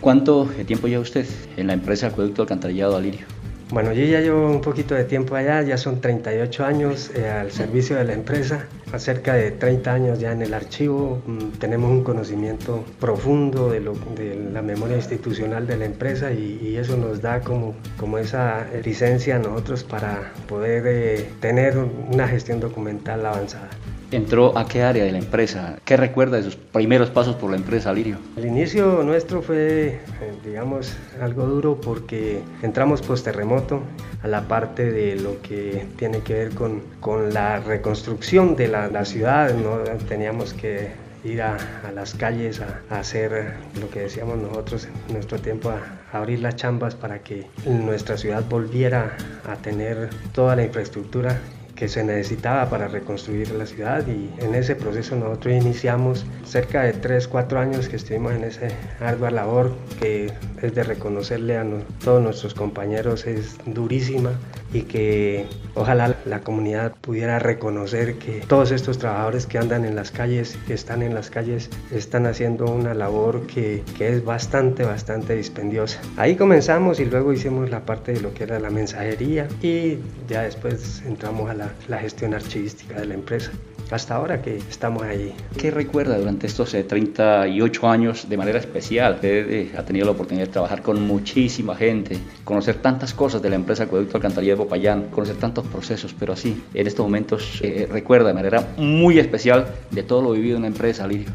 ¿Cuánto 0.00 0.46
tiempo 0.66 0.88
lleva 0.88 1.02
usted 1.02 1.26
en 1.56 1.66
la 1.66 1.74
empresa 1.74 2.06
Acueducto 2.06 2.42
Alcantarillado 2.42 2.96
Alirio? 2.96 3.37
Bueno, 3.70 3.92
yo 3.92 4.02
ya 4.04 4.20
llevo 4.20 4.50
un 4.50 4.62
poquito 4.62 4.94
de 4.94 5.04
tiempo 5.04 5.34
allá, 5.34 5.60
ya 5.60 5.76
son 5.76 6.00
38 6.00 6.64
años 6.64 7.10
eh, 7.14 7.28
al 7.28 7.50
servicio 7.50 7.96
de 7.96 8.04
la 8.04 8.14
empresa, 8.14 8.64
cerca 8.96 9.34
de 9.34 9.50
30 9.50 9.92
años 9.92 10.18
ya 10.18 10.32
en 10.32 10.40
el 10.40 10.54
archivo, 10.54 11.20
mm, 11.26 11.58
tenemos 11.58 11.90
un 11.90 12.02
conocimiento 12.02 12.82
profundo 12.98 13.70
de, 13.70 13.80
lo, 13.80 13.92
de 14.16 14.36
la 14.36 14.62
memoria 14.62 14.96
institucional 14.96 15.66
de 15.66 15.76
la 15.76 15.84
empresa 15.84 16.32
y, 16.32 16.76
eso 16.78 16.96
nos 16.96 17.20
da 17.20 17.40
como, 17.40 17.74
como 17.98 18.18
esa 18.18 18.66
licencia 18.84 19.36
a 19.36 19.38
nosotros 19.38 19.82
para 19.84 20.32
poder 20.46 20.84
eh, 20.86 21.28
tener 21.40 21.76
una 21.76 22.28
gestión 22.28 22.60
documental 22.60 23.26
avanzada 23.26 23.68
entró 24.10 24.56
a 24.56 24.66
qué 24.66 24.82
área 24.82 25.04
de 25.04 25.12
la 25.12 25.18
empresa? 25.18 25.78
¿Qué 25.84 25.96
recuerda 25.96 26.36
de 26.38 26.44
sus 26.44 26.56
primeros 26.56 27.10
pasos 27.10 27.36
por 27.36 27.50
la 27.50 27.56
empresa, 27.56 27.92
Lirio? 27.92 28.18
El 28.36 28.46
inicio 28.46 29.02
nuestro 29.02 29.42
fue, 29.42 29.86
eh, 29.88 30.00
digamos, 30.44 30.96
algo 31.20 31.46
duro 31.46 31.80
porque 31.80 32.40
entramos 32.62 33.02
post 33.02 33.24
terremoto 33.24 33.82
a 34.22 34.28
la 34.28 34.48
parte 34.48 34.90
de 34.90 35.16
lo 35.16 35.40
que 35.42 35.86
tiene 35.96 36.20
que 36.20 36.34
ver 36.34 36.54
con, 36.54 36.82
con 37.00 37.32
la 37.32 37.60
reconstrucción 37.60 38.56
de 38.56 38.68
la, 38.68 39.04
ciudad. 39.04 39.54
¿no? 39.54 39.78
Teníamos 40.08 40.54
que 40.54 40.88
ir 41.24 41.42
a, 41.42 41.56
las 41.94 42.14
calles 42.14 42.60
a, 42.60 42.80
hacer 42.90 43.54
lo 43.80 43.90
que 43.90 44.00
decíamos 44.00 44.38
nosotros 44.38 44.86
en 44.86 45.14
nuestro 45.14 45.38
tiempo, 45.38 45.70
a 45.70 46.16
abrir 46.16 46.40
las 46.40 46.56
chambas 46.56 46.94
para 46.94 47.20
que 47.20 47.46
nuestra 47.66 48.16
ciudad 48.16 48.44
volviera 48.48 49.16
a 49.48 49.56
tener 49.56 50.10
toda 50.32 50.56
la 50.56 50.64
infraestructura 50.64 51.40
que 51.78 51.86
se 51.86 52.02
necesitaba 52.02 52.68
para 52.68 52.88
reconstruir 52.88 53.52
la 53.52 53.64
ciudad 53.64 54.04
y 54.08 54.30
en 54.42 54.56
ese 54.56 54.74
proceso 54.74 55.14
nosotros 55.14 55.54
iniciamos 55.54 56.26
cerca 56.44 56.82
de 56.82 56.92
3, 56.92 57.28
4 57.28 57.60
años 57.60 57.88
que 57.88 57.94
estuvimos 57.94 58.32
en 58.32 58.42
esa 58.42 58.66
ardua 59.00 59.30
labor 59.30 59.72
que 60.00 60.32
es 60.60 60.74
de 60.74 60.82
reconocerle 60.82 61.56
a 61.56 61.64
todos 62.02 62.20
nuestros 62.20 62.52
compañeros 62.54 63.26
es 63.26 63.58
durísima 63.64 64.32
y 64.72 64.82
que 64.82 65.46
ojalá 65.74 66.16
la 66.24 66.40
comunidad 66.40 66.94
pudiera 67.00 67.38
reconocer 67.38 68.18
que 68.18 68.40
todos 68.46 68.70
estos 68.70 68.98
trabajadores 68.98 69.46
que 69.46 69.58
andan 69.58 69.84
en 69.84 69.94
las 69.96 70.10
calles, 70.10 70.58
que 70.66 70.74
están 70.74 71.02
en 71.02 71.14
las 71.14 71.30
calles, 71.30 71.70
están 71.90 72.26
haciendo 72.26 72.66
una 72.66 72.94
labor 72.94 73.46
que, 73.46 73.82
que 73.96 74.08
es 74.08 74.24
bastante, 74.24 74.84
bastante 74.84 75.34
dispendiosa. 75.36 76.00
Ahí 76.16 76.36
comenzamos 76.36 77.00
y 77.00 77.04
luego 77.04 77.32
hicimos 77.32 77.70
la 77.70 77.84
parte 77.84 78.12
de 78.12 78.20
lo 78.20 78.34
que 78.34 78.44
era 78.44 78.58
la 78.58 78.70
mensajería 78.70 79.48
y 79.62 79.98
ya 80.28 80.42
después 80.42 81.02
entramos 81.06 81.50
a 81.50 81.54
la, 81.54 81.72
la 81.88 81.98
gestión 81.98 82.34
archivística 82.34 83.00
de 83.00 83.06
la 83.06 83.14
empresa 83.14 83.50
hasta 83.90 84.14
ahora 84.14 84.42
que 84.42 84.56
estamos 84.56 85.02
ahí. 85.02 85.34
¿Qué 85.56 85.70
recuerda 85.70 86.18
durante 86.18 86.46
estos 86.46 86.70
38 86.70 87.80
eh, 87.82 87.86
años 87.88 88.28
de 88.28 88.36
manera 88.36 88.58
especial? 88.58 89.14
Usted 89.14 89.50
eh, 89.50 89.72
ha 89.76 89.82
tenido 89.82 90.06
la 90.06 90.12
oportunidad 90.12 90.46
de 90.46 90.52
trabajar 90.52 90.82
con 90.82 91.06
muchísima 91.06 91.74
gente, 91.74 92.18
conocer 92.44 92.76
tantas 92.76 93.14
cosas 93.14 93.42
de 93.42 93.50
la 93.50 93.56
empresa 93.56 93.84
Acueducto 93.84 94.16
Alcantarilla 94.16 94.52
de 94.52 94.58
Popayán, 94.58 95.08
conocer 95.10 95.36
tantos 95.36 95.66
procesos, 95.66 96.14
pero 96.18 96.32
así, 96.32 96.62
en 96.74 96.86
estos 96.86 97.04
momentos 97.04 97.60
eh, 97.62 97.88
recuerda 97.90 98.28
de 98.28 98.34
manera 98.34 98.68
muy 98.76 99.18
especial 99.18 99.66
de 99.90 100.02
todo 100.02 100.22
lo 100.22 100.30
vivido 100.32 100.56
en 100.56 100.62
la 100.62 100.68
empresa, 100.68 101.06
Lirio. 101.06 101.30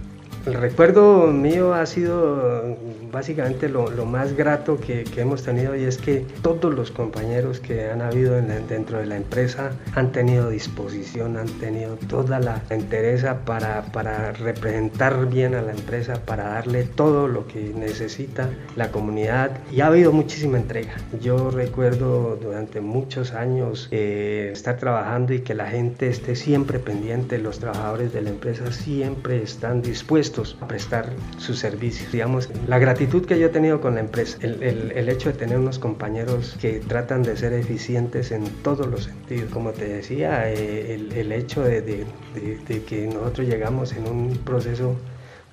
El 0.45 0.55
recuerdo 0.55 1.27
mío 1.27 1.73
ha 1.73 1.85
sido 1.85 2.75
básicamente 3.13 3.69
lo, 3.69 3.87
más 4.05 4.35
grato 4.35 4.77
que, 4.77 5.05
hemos 5.15 5.43
tenido 5.43 5.73
y 5.73 5.85
es 5.85 5.97
que 5.97 6.25
todos 6.41 6.73
los 6.73 6.91
compañeros 6.91 7.61
que 7.61 7.89
han 7.89 8.01
habido 8.01 8.33
dentro 8.41 8.97
de 8.97 9.05
la 9.05 9.15
empresa 9.15 9.71
han 9.95 10.11
tenido 10.11 10.49
disposición, 10.49 11.37
han 11.37 11.47
tenido 11.59 11.95
toda 12.09 12.41
la 12.41 12.61
interés 12.71 13.23
para, 13.45 13.83
para 13.93 14.33
representar 14.33 15.29
bien 15.29 15.55
a 15.55 15.61
la 15.61 15.71
empresa, 15.71 16.25
para 16.25 16.49
darle 16.49 16.83
todo 16.83 17.29
lo 17.29 17.47
que 17.47 17.71
necesita 17.73 18.49
la 18.75 18.91
comunidad 18.91 19.51
y 19.71 19.79
ha 19.79 19.87
habido 19.87 20.11
muchísima 20.11 20.57
entrega. 20.57 20.95
Yo 21.21 21.51
recuerdo 21.51 22.35
durante 22.35 22.81
muchos 22.81 23.31
años 23.31 23.87
eh, 23.91 24.49
estar 24.51 24.75
trabajando 24.75 25.33
y 25.33 25.39
que 25.39 25.53
la 25.53 25.67
gente 25.67 26.09
esté 26.09 26.35
siempre 26.35 26.79
pendiente, 26.79 27.37
los 27.37 27.59
trabajadores 27.59 28.11
de 28.11 28.23
la 28.23 28.31
empresa 28.31 28.73
siempre 28.73 29.41
están 29.41 29.81
dispuestos 29.81 30.32
a 30.59 30.67
prestar 30.67 31.11
sus 31.37 31.59
servicios. 31.59 32.11
Digamos, 32.11 32.49
la 32.67 32.79
gratitud 32.79 33.25
que 33.25 33.37
yo 33.39 33.47
he 33.47 33.49
tenido 33.49 33.79
con 33.81 33.95
la 33.95 34.01
empresa, 34.01 34.37
el, 34.41 34.63
el, 34.63 34.91
el 34.91 35.09
hecho 35.09 35.29
de 35.31 35.37
tener 35.37 35.57
unos 35.57 35.79
compañeros 35.79 36.57
que 36.59 36.79
tratan 36.79 37.23
de 37.23 37.37
ser 37.37 37.53
eficientes 37.53 38.31
en 38.31 38.43
todos 38.63 38.87
los 38.87 39.03
sentidos. 39.05 39.51
Como 39.51 39.71
te 39.71 39.87
decía, 39.87 40.51
eh, 40.51 40.95
el, 40.95 41.11
el, 41.13 41.31
hecho 41.31 41.61
de, 41.61 41.81
de, 41.81 42.05
de, 42.33 42.57
de 42.67 42.83
que 42.83 43.07
nosotros 43.07 43.47
llegamos 43.47 43.93
en 43.93 44.07
un 44.07 44.37
proceso 44.37 44.95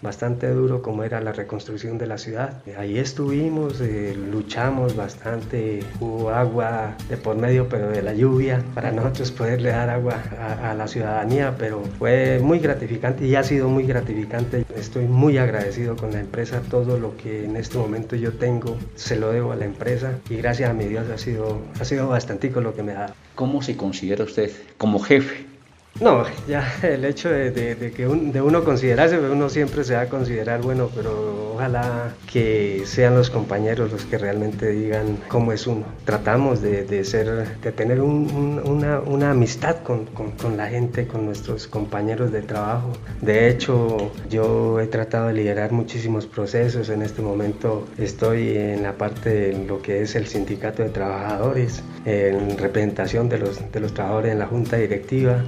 bastante 0.02 0.48
duro 0.48 0.82
como 0.82 1.04
era 1.04 1.20
la 1.20 1.32
reconstrucción 1.32 1.98
de 1.98 2.06
la 2.06 2.18
ciudad. 2.18 2.62
Ahí 2.78 2.98
estuvimos, 2.98 3.80
eh, 3.80 4.16
luchamos 4.30 4.96
bastante, 4.96 5.82
hubo 6.00 6.30
agua 6.30 6.94
de 7.08 7.16
por 7.16 7.36
medio, 7.36 7.68
pero 7.68 7.88
de 7.88 8.02
la 8.02 8.14
lluvia, 8.14 8.62
para 8.74 8.90
nosotros 8.90 9.30
poderle 9.30 9.70
dar 9.70 9.90
agua 9.90 10.22
a, 10.38 10.70
a, 10.70 10.74
la 10.74 10.88
ciudadanía, 10.88 11.54
pero 11.58 11.82
fue 11.98 12.40
muy 12.42 12.58
gratificante 12.58 13.26
y 13.26 13.34
ha 13.34 13.42
sido 13.42 13.68
muy 13.68 13.84
gratificante. 13.84 14.64
Estoy 14.76 15.04
muy 15.04 15.38
agradecido 15.38 15.96
con 15.96 16.12
la 16.12 16.20
empresa, 16.20 16.62
todo 16.70 16.98
lo 16.98 17.16
que 17.16 17.44
en 17.44 17.56
este 17.56 17.78
momento 17.78 18.16
yo 18.16 18.32
tengo 18.32 18.76
se 18.94 19.16
lo 19.16 19.32
debo 19.32 19.52
a 19.52 19.56
la 19.56 19.64
empresa 19.64 20.12
y 20.28 20.36
gracias 20.36 20.70
a 20.70 20.74
mi 20.74 20.86
Dios 20.86 21.08
ha 21.10 21.18
sido, 21.18 21.60
ha 21.78 21.84
sido 21.84 22.08
bastantico 22.08 22.60
lo 22.60 22.74
que 22.74 22.82
me 22.82 22.92
ha 22.92 23.00
dado. 23.00 23.14
¿Cómo 23.34 23.62
se 23.62 23.76
considera 23.76 24.24
usted 24.24 24.50
como 24.76 24.98
jefe 24.98 25.49
no, 26.00 26.24
ya 26.48 26.66
el 26.82 27.04
hecho 27.04 27.28
de, 27.28 27.92
que 27.94 28.08
un, 28.08 28.32
de 28.32 28.40
uno 28.40 28.64
considerarse, 28.64 29.18
uno 29.18 29.48
siempre 29.48 29.84
se 29.84 29.94
va 29.94 30.02
a 30.02 30.08
considerar 30.08 30.62
bueno, 30.62 30.90
pero 30.94 31.52
ojalá 31.54 32.14
que 32.30 32.82
sean 32.86 33.14
los 33.14 33.28
compañeros 33.28 33.92
los 33.92 34.04
que 34.06 34.16
realmente 34.16 34.70
digan 34.70 35.18
cómo 35.28 35.52
es 35.52 35.66
uno. 35.66 35.84
Tratamos 36.04 36.62
de, 36.62 36.84
de 36.84 37.04
ser, 37.04 37.58
de 37.60 37.72
tener 37.72 38.00
un, 38.00 38.30
un, 38.30 38.62
una, 38.66 39.00
una, 39.00 39.30
amistad 39.32 39.82
con, 39.82 40.06
con, 40.06 40.30
con, 40.32 40.56
la 40.56 40.68
gente, 40.68 41.06
con 41.06 41.26
nuestros 41.26 41.66
compañeros 41.66 42.32
de 42.32 42.42
trabajo. 42.42 42.92
De 43.20 43.48
hecho, 43.48 44.10
yo 44.30 44.80
he 44.80 44.86
tratado 44.86 45.26
de 45.28 45.34
liderar 45.34 45.72
muchísimos 45.72 46.26
procesos. 46.26 46.88
En 46.88 47.02
este 47.02 47.20
momento 47.20 47.86
estoy 47.98 48.56
en 48.56 48.82
la 48.82 48.94
parte 48.94 49.28
de 49.28 49.64
lo 49.66 49.82
que 49.82 50.02
es 50.02 50.14
el 50.14 50.26
sindicato 50.26 50.82
de 50.82 50.88
trabajadores, 50.88 51.82
en 52.06 52.56
representación 52.56 53.28
de 53.28 53.38
los, 53.38 53.70
de 53.70 53.80
los 53.80 53.92
trabajadores 53.92 54.32
en 54.32 54.38
la 54.38 54.46
junta 54.46 54.76
directiva 54.76 55.42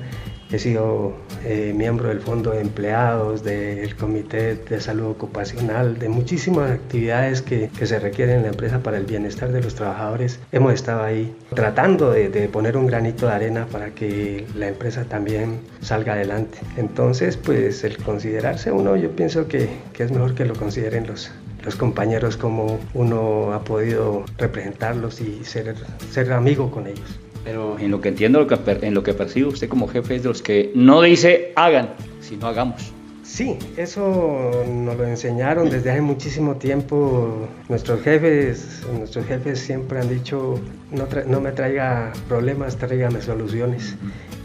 He 0.52 0.58
sido 0.58 1.14
eh, 1.46 1.72
miembro 1.74 2.10
del 2.10 2.20
Fondo 2.20 2.50
de 2.50 2.60
Empleados, 2.60 3.42
del 3.42 3.96
Comité 3.96 4.54
de 4.56 4.82
Salud 4.82 5.06
Ocupacional, 5.06 5.98
de 5.98 6.10
muchísimas 6.10 6.70
actividades 6.70 7.40
que, 7.40 7.70
que, 7.70 7.86
se 7.86 7.98
requieren 7.98 8.36
en 8.36 8.42
la 8.42 8.48
empresa 8.48 8.82
para 8.82 8.98
el 8.98 9.06
bienestar 9.06 9.50
de 9.50 9.62
los 9.62 9.74
trabajadores. 9.74 10.40
Hemos 10.52 10.74
estado 10.74 11.04
ahí 11.04 11.34
tratando 11.54 12.10
de, 12.10 12.28
de, 12.28 12.48
poner 12.48 12.76
un 12.76 12.86
granito 12.86 13.28
de 13.28 13.32
arena 13.32 13.66
para 13.72 13.92
que 13.92 14.46
la 14.54 14.68
empresa 14.68 15.04
también 15.04 15.60
salga 15.80 16.12
adelante. 16.12 16.58
Entonces, 16.76 17.38
pues 17.38 17.82
el 17.84 17.96
considerarse 17.96 18.70
uno, 18.72 18.94
yo 18.96 19.10
pienso 19.12 19.48
que, 19.48 19.70
que 19.94 20.02
es 20.02 20.12
mejor 20.12 20.34
que 20.34 20.44
lo 20.44 20.54
consideren 20.54 21.06
los, 21.06 21.30
los 21.64 21.76
compañeros 21.76 22.36
como 22.36 22.78
uno 22.92 23.54
ha 23.54 23.64
podido 23.64 24.26
representarlos 24.36 25.22
y 25.22 25.44
ser, 25.44 25.74
ser 26.10 26.30
amigo 26.34 26.70
con 26.70 26.88
ellos. 26.88 27.18
Pero 27.44 27.78
en 27.78 27.90
lo 27.90 28.00
que 28.00 28.10
entiendo, 28.10 28.46
en 28.66 28.94
lo 28.94 29.02
que 29.02 29.14
percibo, 29.14 29.50
usted 29.50 29.68
como 29.68 29.88
jefe 29.88 30.16
es 30.16 30.22
de 30.22 30.28
los 30.28 30.42
que 30.42 30.70
no 30.74 31.02
dice 31.02 31.52
hagan, 31.56 31.94
sino 32.20 32.46
hagamos. 32.46 32.92
Sí, 33.32 33.56
eso 33.76 34.50
nos 34.68 34.96
lo 34.96 35.06
enseñaron 35.06 35.70
desde 35.70 35.90
hace 35.90 36.02
muchísimo 36.02 36.56
tiempo. 36.56 37.48
Nuestros 37.68 38.02
jefes, 38.02 38.82
nuestros 38.92 39.24
jefes 39.26 39.58
siempre 39.58 40.00
han 40.00 40.08
dicho, 40.08 40.60
no, 40.90 41.08
no 41.26 41.40
me 41.40 41.52
traiga 41.52 42.12
problemas, 42.28 42.76
tráigame 42.76 43.22
soluciones. 43.22 43.96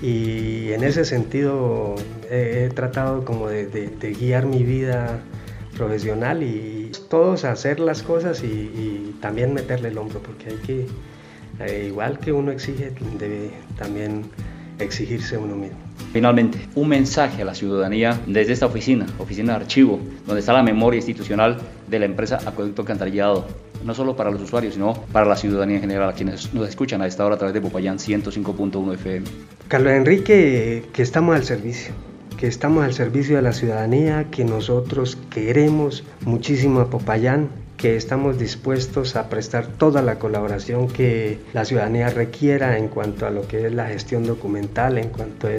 Y 0.02 0.72
en 0.72 0.84
ese 0.84 1.06
sentido 1.06 1.96
he, 2.32 2.66
he 2.66 2.74
tratado 2.74 3.26
como 3.26 3.50
de, 3.50 3.66
de, 3.66 3.88
de, 3.88 4.14
guiar 4.14 4.46
mi 4.46 4.64
vida 4.64 5.20
profesional 5.76 6.42
y 6.44 6.92
todos 7.10 7.44
hacer 7.44 7.80
las 7.80 8.04
cosas 8.04 8.44
y, 8.44 8.48
y 8.48 9.18
también 9.22 9.54
meterle 9.54 9.90
el 9.90 9.98
hombro, 9.98 10.22
porque 10.22 10.52
hay 10.52 10.58
que 10.66 10.86
eh, 11.60 11.86
igual 11.88 12.20
que 12.20 12.32
uno 12.32 12.52
exige, 12.52 12.92
debe 13.18 13.52
también 13.78 14.26
exigirse 14.80 15.38
uno 15.38 15.56
mismo. 15.56 15.78
Finalmente, 16.14 16.60
un 16.76 16.90
mensaje 16.90 17.42
a 17.42 17.46
la 17.46 17.56
ciudadanía 17.56 18.20
desde 18.28 18.54
esta 18.54 18.66
oficina, 18.68 19.06
oficina 19.18 19.54
de 19.54 19.66
archivo, 19.66 20.00
donde 20.26 20.40
está 20.40 20.54
la 20.54 20.64
memoria 20.64 20.98
institucional 20.98 21.58
de 21.88 22.00
la 22.00 22.06
empresa 22.06 22.40
Acueducto 22.46 22.86
Cantarillado, 22.86 23.46
no 23.84 23.94
solo 23.94 24.16
para 24.16 24.32
los 24.32 24.42
usuarios, 24.42 24.76
sino 24.76 24.94
para 25.12 25.26
la 25.26 25.36
ciudadanía 25.36 25.76
en 25.76 25.82
general, 25.82 26.10
a 26.10 26.14
quienes 26.14 26.54
nos 26.54 26.70
escuchan 26.70 27.02
a 27.02 27.08
esta 27.08 27.26
hora 27.26 27.36
a 27.36 27.38
través 27.38 27.54
de 27.54 27.62
Popayán 27.62 27.98
105.1 27.98 28.94
FM. 28.94 29.28
Carlos 29.68 29.94
Enrique, 29.94 30.86
que 30.94 31.02
estamos 31.02 31.36
al 31.36 31.44
servicio, 31.44 31.94
que 32.38 32.48
estamos 32.48 32.84
al 32.84 32.94
servicio 32.94 33.36
de 33.36 33.42
la 33.42 33.54
ciudadanía, 33.54 34.28
que 34.32 34.46
nosotros 34.46 35.18
queremos 35.30 36.04
muchísimo 36.22 36.80
a 36.80 36.90
Popayán, 36.90 37.50
que 37.78 37.96
estamos 37.96 38.40
dispuestos 38.40 39.16
a 39.16 39.30
prestar 39.30 39.68
toda 39.68 40.02
la 40.02 40.18
colaboración 40.20 40.88
que 40.88 41.40
la 41.54 41.64
ciudadanía 41.64 42.10
requiera 42.10 42.78
en 42.78 42.88
cuanto 42.88 43.28
a 43.28 43.30
lo 43.30 43.48
que 43.48 43.68
es 43.68 43.74
la 43.74 43.88
gestión 43.88 44.26
documental, 44.26 44.98
en 44.98 45.10
cuanto 45.10 45.48
a 45.48 45.52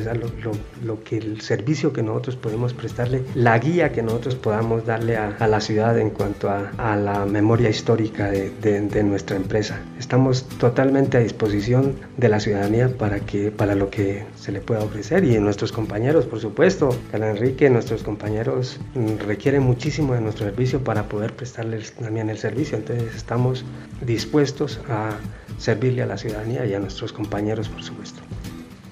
lo, 0.82 1.04
que 1.04 1.16
el 1.16 1.40
servicio 1.40 1.92
que 1.92 2.02
nosotros 2.02 2.36
podemos 2.36 2.74
prestarle, 2.74 3.22
la 3.34 3.58
guía 3.58 3.92
que 3.92 4.02
nosotros 4.02 4.34
podamos 4.34 4.84
darle 4.84 5.16
a, 5.16 5.46
la 5.46 5.60
ciudad 5.60 5.98
en 5.98 6.10
cuanto 6.10 6.50
a, 6.50 6.96
la 6.96 7.24
memoria 7.24 7.70
histórica 7.70 8.30
de, 8.30 8.50
de, 8.60 9.02
nuestra 9.02 9.36
empresa. 9.36 9.80
Estamos 9.98 10.44
totalmente 10.58 11.16
a 11.16 11.20
disposición 11.20 11.94
de 12.16 12.28
la 12.28 12.40
ciudadanía 12.40 12.88
para, 12.88 13.20
que, 13.20 13.50
para 13.52 13.74
lo 13.74 13.90
que 13.90 14.24
se 14.36 14.50
le 14.52 14.60
pueda 14.60 14.82
ofrecer 14.82 15.24
y 15.24 15.38
nuestros 15.38 15.70
compañeros, 15.70 16.26
por 16.26 16.40
supuesto, 16.40 16.90
Carlos 17.12 17.30
Enrique, 17.30 17.70
nuestros 17.70 18.02
compañeros 18.02 18.80
mm, 18.94 19.26
requieren 19.26 19.62
muchísimo 19.62 20.14
de 20.14 20.20
nuestro 20.20 20.46
servicio 20.46 20.82
para 20.82 21.04
poder 21.04 21.34
prestarles 21.34 21.92
también 22.08 22.30
el 22.30 22.38
servicio. 22.38 22.78
Entonces 22.78 23.14
estamos 23.14 23.66
dispuestos 24.00 24.80
a 24.88 25.10
servirle 25.58 26.00
a 26.00 26.06
la 26.06 26.16
ciudadanía 26.16 26.64
y 26.64 26.72
a 26.72 26.78
nuestros 26.78 27.12
compañeros, 27.12 27.68
por 27.68 27.82
supuesto. 27.82 28.22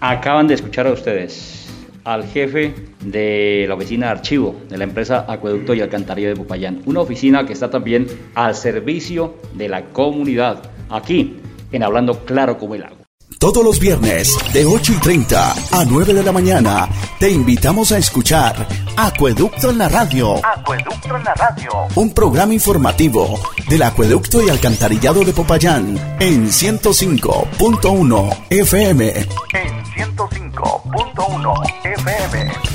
Acaban 0.01 0.47
de 0.47 0.53
escuchar 0.53 0.87
a 0.87 0.93
ustedes 0.93 1.67
al 2.05 2.27
jefe 2.27 2.75
de 3.01 3.65
la 3.67 3.75
oficina 3.75 4.07
de 4.09 4.13
archivo 4.13 4.55
de 4.69 4.77
la 4.77 4.85
empresa 4.85 5.25
Acueducto 5.29 5.73
y 5.73 5.81
Alcantarilla 5.81 6.29
de 6.29 6.37
Popayán, 6.37 6.83
una 6.85 7.01
oficina 7.01 7.47
que 7.47 7.55
está 7.55 7.71
también 7.71 8.07
al 8.35 8.55
servicio 8.55 9.37
de 9.55 9.71
la 9.71 9.87
comunidad, 9.87 10.71
aquí 10.91 11.39
en 11.73 11.83
Hablando 11.85 12.23
Claro 12.27 12.59
como 12.59 12.75
el 12.75 12.83
Agua. 12.83 13.06
Todos 13.39 13.63
los 13.63 13.79
viernes 13.79 14.35
de 14.55 14.65
8 14.65 14.95
y 14.95 14.97
30 14.97 15.53
a 15.73 15.85
9 15.85 16.15
de 16.15 16.23
la 16.23 16.33
mañana 16.33 16.89
te 17.19 17.31
invitamos 17.31 17.93
a 17.93 17.99
escuchar 17.99 18.67
Acueducto 18.97 19.71
en 19.71 19.77
la 19.77 19.91
Radio. 19.91 20.37
Acueducto 20.45 21.17
en 21.17 21.25
la 21.25 21.35
Radio. 21.35 21.71
Un 21.97 22.15
programa 22.15 22.55
informativo 22.55 23.39
del 23.69 23.83
Acueducto 23.83 24.43
y 24.43 24.49
Alcantarillado 24.49 25.23
de 25.23 25.35
Popayán 25.35 26.17
en 26.19 26.47
105.1 26.49 28.37
FM. 28.49 29.09
En 29.09 29.85
105.1 29.85 31.75
FM. 31.85 32.66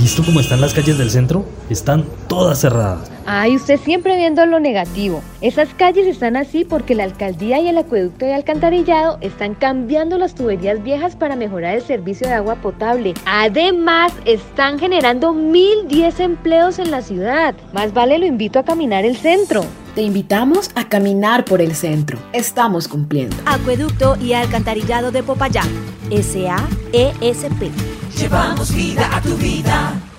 Visto 0.00 0.24
cómo 0.24 0.40
están 0.40 0.60
las 0.60 0.72
calles 0.72 0.98
del 0.98 1.10
centro? 1.10 1.44
Están 1.68 2.04
todas 2.26 2.60
cerradas. 2.60 3.10
Ay, 3.26 3.54
usted 3.56 3.78
siempre 3.78 4.16
viendo 4.16 4.44
lo 4.46 4.58
negativo. 4.58 5.22
Esas 5.40 5.74
calles 5.74 6.06
están 6.06 6.36
así 6.36 6.64
porque 6.64 6.94
la 6.94 7.04
alcaldía 7.04 7.60
y 7.60 7.68
el 7.68 7.78
acueducto 7.78 8.24
de 8.24 8.34
alcantarillado 8.34 9.18
están 9.20 9.54
cambiando 9.54 10.18
las 10.18 10.34
tuberías 10.34 10.82
viejas 10.82 11.16
para 11.16 11.36
mejorar 11.36 11.76
el 11.76 11.82
servicio 11.82 12.26
de 12.26 12.34
agua 12.34 12.56
potable. 12.56 13.14
Además, 13.26 14.12
están 14.24 14.78
generando 14.78 15.32
1010 15.34 16.20
empleos 16.20 16.78
en 16.78 16.90
la 16.90 17.02
ciudad. 17.02 17.54
Más 17.72 17.92
vale 17.92 18.18
lo 18.18 18.26
invito 18.26 18.58
a 18.58 18.64
caminar 18.64 19.04
el 19.04 19.16
centro. 19.16 19.64
Te 19.94 20.02
invitamos 20.02 20.70
a 20.76 20.88
caminar 20.88 21.44
por 21.44 21.60
el 21.60 21.74
centro. 21.74 22.18
Estamos 22.32 22.86
cumpliendo. 22.86 23.36
Acueducto 23.44 24.16
y 24.20 24.34
alcantarillado 24.34 25.10
de 25.10 25.24
Popayán. 25.24 25.68
SAESP. 26.10 27.70
Llevamos 28.16 28.72
vida 28.74 29.16
a 29.16 29.20
tu 29.20 29.36
vida. 29.36 30.09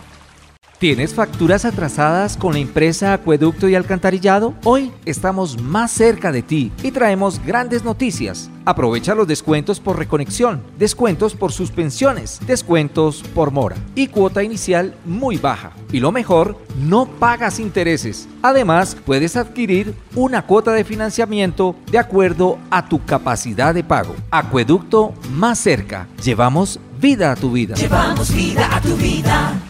¿Tienes 0.81 1.13
facturas 1.13 1.63
atrasadas 1.63 2.35
con 2.35 2.53
la 2.53 2.59
empresa 2.59 3.13
Acueducto 3.13 3.69
y 3.69 3.75
Alcantarillado? 3.75 4.55
Hoy 4.63 4.91
estamos 5.05 5.61
más 5.61 5.91
cerca 5.91 6.31
de 6.31 6.41
ti 6.41 6.71
y 6.81 6.89
traemos 6.89 7.39
grandes 7.45 7.83
noticias. 7.83 8.49
Aprovecha 8.65 9.13
los 9.13 9.27
descuentos 9.27 9.79
por 9.79 9.99
reconexión, 9.99 10.63
descuentos 10.79 11.35
por 11.35 11.51
suspensiones, 11.51 12.39
descuentos 12.47 13.21
por 13.35 13.51
mora 13.51 13.75
y 13.93 14.07
cuota 14.07 14.41
inicial 14.41 14.95
muy 15.05 15.37
baja. 15.37 15.73
Y 15.91 15.99
lo 15.99 16.11
mejor, 16.11 16.57
no 16.79 17.05
pagas 17.05 17.59
intereses. 17.59 18.27
Además, 18.41 18.97
puedes 19.05 19.35
adquirir 19.35 19.93
una 20.15 20.47
cuota 20.47 20.71
de 20.71 20.83
financiamiento 20.83 21.75
de 21.91 21.99
acuerdo 21.99 22.57
a 22.71 22.89
tu 22.89 23.05
capacidad 23.05 23.75
de 23.75 23.83
pago. 23.83 24.15
Acueducto 24.31 25.13
más 25.31 25.59
cerca. 25.59 26.07
Llevamos 26.23 26.79
vida 26.99 27.33
a 27.33 27.35
tu 27.35 27.51
vida. 27.51 27.75
Llevamos 27.75 28.33
vida 28.33 28.67
a 28.75 28.81
tu 28.81 28.95
vida. 28.95 29.61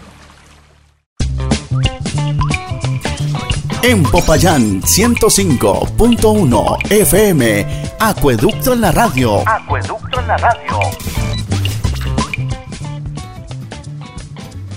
En 3.84 4.04
Popayán 4.04 4.80
105.1 4.84 6.92
FM, 6.92 7.66
Acueducto 8.00 8.74
en 8.74 8.82
la 8.82 8.92
Radio. 8.92 9.42
Acueducto 9.48 10.20
en 10.20 10.28
la 10.28 10.38
Radio. 10.38 10.80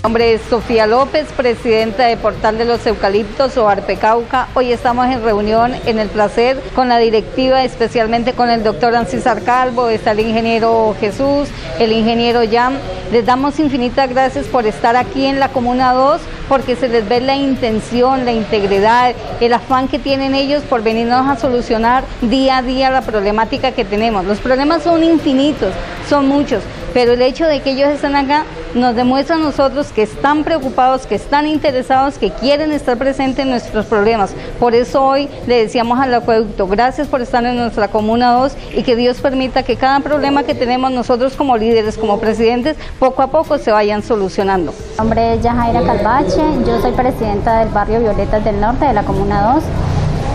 Nombre 0.05 0.33
es 0.35 0.41
Sofía 0.51 0.85
López, 0.85 1.25
presidenta 1.35 2.03
de 2.03 2.15
Portal 2.15 2.59
de 2.59 2.65
los 2.65 2.85
Eucaliptos 2.85 3.57
o 3.57 3.67
Arpecauca. 3.67 4.47
Hoy 4.53 4.71
estamos 4.71 5.07
en 5.07 5.23
reunión 5.23 5.73
en 5.87 5.97
el 5.97 6.09
placer 6.09 6.61
con 6.75 6.89
la 6.89 6.99
directiva, 6.99 7.63
especialmente 7.63 8.33
con 8.33 8.51
el 8.51 8.63
doctor 8.63 8.95
Ancisar 8.95 9.41
Calvo, 9.41 9.89
está 9.89 10.11
el 10.11 10.19
ingeniero 10.19 10.95
Jesús, 10.99 11.49
el 11.79 11.91
ingeniero 11.91 12.41
Jan. 12.47 12.77
Les 13.11 13.25
damos 13.25 13.59
infinitas 13.59 14.07
gracias 14.07 14.45
por 14.45 14.67
estar 14.67 14.95
aquí 14.95 15.25
en 15.25 15.39
la 15.39 15.49
Comuna 15.49 15.93
2 15.93 16.21
porque 16.47 16.75
se 16.75 16.87
les 16.87 17.09
ve 17.09 17.19
la 17.19 17.35
intención, 17.35 18.25
la 18.25 18.31
integridad, 18.31 19.15
el 19.41 19.53
afán 19.53 19.87
que 19.87 19.97
tienen 19.97 20.35
ellos 20.35 20.61
por 20.61 20.83
venirnos 20.83 21.27
a 21.27 21.35
solucionar 21.35 22.03
día 22.21 22.57
a 22.57 22.61
día 22.61 22.91
la 22.91 23.01
problemática 23.01 23.71
que 23.71 23.85
tenemos. 23.85 24.23
Los 24.23 24.37
problemas 24.37 24.83
son 24.83 25.03
infinitos, 25.03 25.73
son 26.07 26.27
muchos, 26.27 26.61
pero 26.93 27.13
el 27.13 27.23
hecho 27.23 27.47
de 27.47 27.61
que 27.61 27.71
ellos 27.71 27.89
estén 27.89 28.15
acá 28.15 28.45
nos 28.75 28.95
demuestra 28.95 29.37
a 29.37 29.39
nosotros 29.39 29.87
que 29.87 30.03
están 30.03 30.43
preocupados, 30.43 31.07
que 31.07 31.15
están 31.15 31.47
interesados, 31.47 32.17
que 32.17 32.29
quieren 32.31 32.71
estar 32.71 32.97
presentes 32.97 33.45
en 33.45 33.49
nuestros 33.49 33.85
problemas. 33.85 34.35
Por 34.59 34.75
eso 34.75 35.03
hoy 35.03 35.29
le 35.47 35.61
decíamos 35.61 35.99
al 35.99 36.13
acueducto, 36.13 36.67
gracias 36.67 37.07
por 37.07 37.21
estar 37.21 37.43
en 37.45 37.55
nuestra 37.55 37.87
Comuna 37.87 38.33
2 38.33 38.55
y 38.75 38.83
que 38.83 38.95
Dios 38.95 39.21
permita 39.21 39.63
que 39.63 39.77
cada 39.77 40.01
problema 40.01 40.43
que 40.43 40.53
tenemos 40.53 40.91
nosotros 40.91 41.35
como 41.35 41.57
líderes, 41.57 41.97
como 41.97 42.19
presidentes, 42.19 42.75
poco 42.99 43.21
a 43.21 43.27
poco 43.27 43.57
se 43.57 43.71
vayan 43.71 44.03
solucionando. 44.03 44.73
Mi 44.91 44.97
nombre 44.97 45.35
es 45.35 45.41
Yajaira 45.41 45.81
Calvache, 45.81 46.43
yo 46.67 46.81
soy 46.81 46.91
presidenta 46.91 47.59
del 47.59 47.69
barrio 47.69 48.01
Violetas 48.01 48.43
del 48.43 48.59
Norte 48.59 48.85
de 48.85 48.93
la 48.93 49.03
Comuna 49.03 49.53
2. 49.55 49.63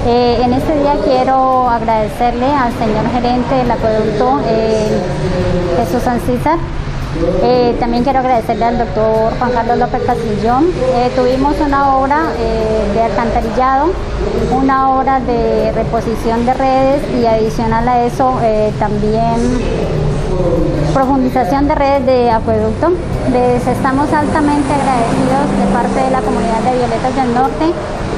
Eh, 0.06 0.40
en 0.42 0.54
este 0.54 0.78
día 0.78 0.94
quiero 1.04 1.68
agradecerle 1.68 2.46
al 2.46 2.72
señor 2.72 3.06
gerente 3.12 3.54
del 3.54 3.70
acueducto, 3.70 4.40
eh, 4.46 4.88
Jesús 5.76 6.06
Ancísar, 6.06 6.58
eh, 7.42 7.76
también 7.78 8.02
quiero 8.04 8.20
agradecerle 8.20 8.64
al 8.64 8.78
doctor 8.78 9.32
Juan 9.38 9.52
Carlos 9.52 9.78
López 9.78 10.02
Castillón. 10.04 10.66
Eh, 10.94 11.10
tuvimos 11.14 11.54
una 11.60 11.96
obra 11.96 12.32
eh, 12.38 12.90
de 12.94 13.02
alcantarillado, 13.02 13.92
una 14.52 14.90
obra 14.90 15.20
de 15.20 15.72
reposición 15.72 16.46
de 16.46 16.54
redes 16.54 17.02
y 17.20 17.26
adicional 17.26 17.88
a 17.88 18.04
eso 18.04 18.38
también 18.78 19.36
profundización 20.94 21.68
de 21.68 21.74
redes 21.74 22.06
de 22.06 22.30
acueducto. 22.30 22.92
Les 23.32 23.66
estamos 23.66 24.12
altamente 24.12 24.72
agradecidos 24.72 25.46
de 25.58 25.72
parte 25.72 26.00
de 26.00 26.10
la 26.10 26.20
comunidad 26.20 26.60
de 26.60 26.78
Violetas 26.78 27.16
del 27.16 27.34
Norte 27.34 27.72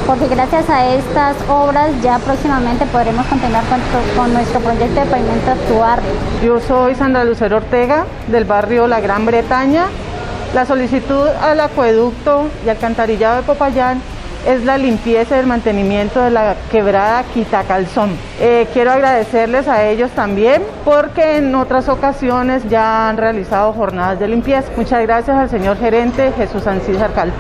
porque 0.06 0.28
gracias 0.28 0.68
a 0.68 0.86
estas 0.94 1.36
obras 1.48 1.90
ya 2.02 2.18
próximamente 2.18 2.86
podremos 2.86 3.26
continuar 3.26 3.64
con, 4.16 4.32
nuestro 4.32 4.60
proyecto 4.60 5.00
de 5.00 5.06
pavimento 5.06 5.50
actuar. 5.50 6.00
Yo 6.42 6.60
soy 6.60 6.94
Sandra 6.94 7.24
Lucero 7.24 7.58
Ortega 7.58 8.04
del 8.28 8.44
barrio 8.44 8.86
La 8.86 9.00
Gran 9.00 9.26
Bretaña. 9.26 9.86
La 10.54 10.66
solicitud 10.66 11.26
al 11.40 11.60
acueducto 11.60 12.48
y 12.64 12.68
alcantarillado 12.68 13.36
de 13.36 13.42
Popayán 13.42 14.02
es 14.46 14.64
la 14.64 14.76
limpieza 14.76 15.36
y 15.36 15.40
el 15.40 15.46
mantenimiento 15.46 16.20
de 16.20 16.30
la 16.30 16.56
quebrada 16.70 17.22
Quitacalzón. 17.32 18.10
Eh, 18.40 18.66
quiero 18.72 18.90
agradecerles 18.90 19.68
a 19.68 19.88
ellos 19.88 20.10
también 20.10 20.62
porque 20.84 21.36
en 21.36 21.54
otras 21.54 21.88
ocasiones 21.88 22.68
ya 22.68 23.08
han 23.08 23.16
realizado 23.16 23.72
jornadas 23.72 24.18
de 24.18 24.28
limpieza. 24.28 24.68
Muchas 24.76 25.02
gracias 25.02 25.36
al 25.36 25.48
señor 25.48 25.78
gerente 25.78 26.32
Jesús 26.36 26.66
Ancís 26.66 27.00
Arcal. 27.00 27.32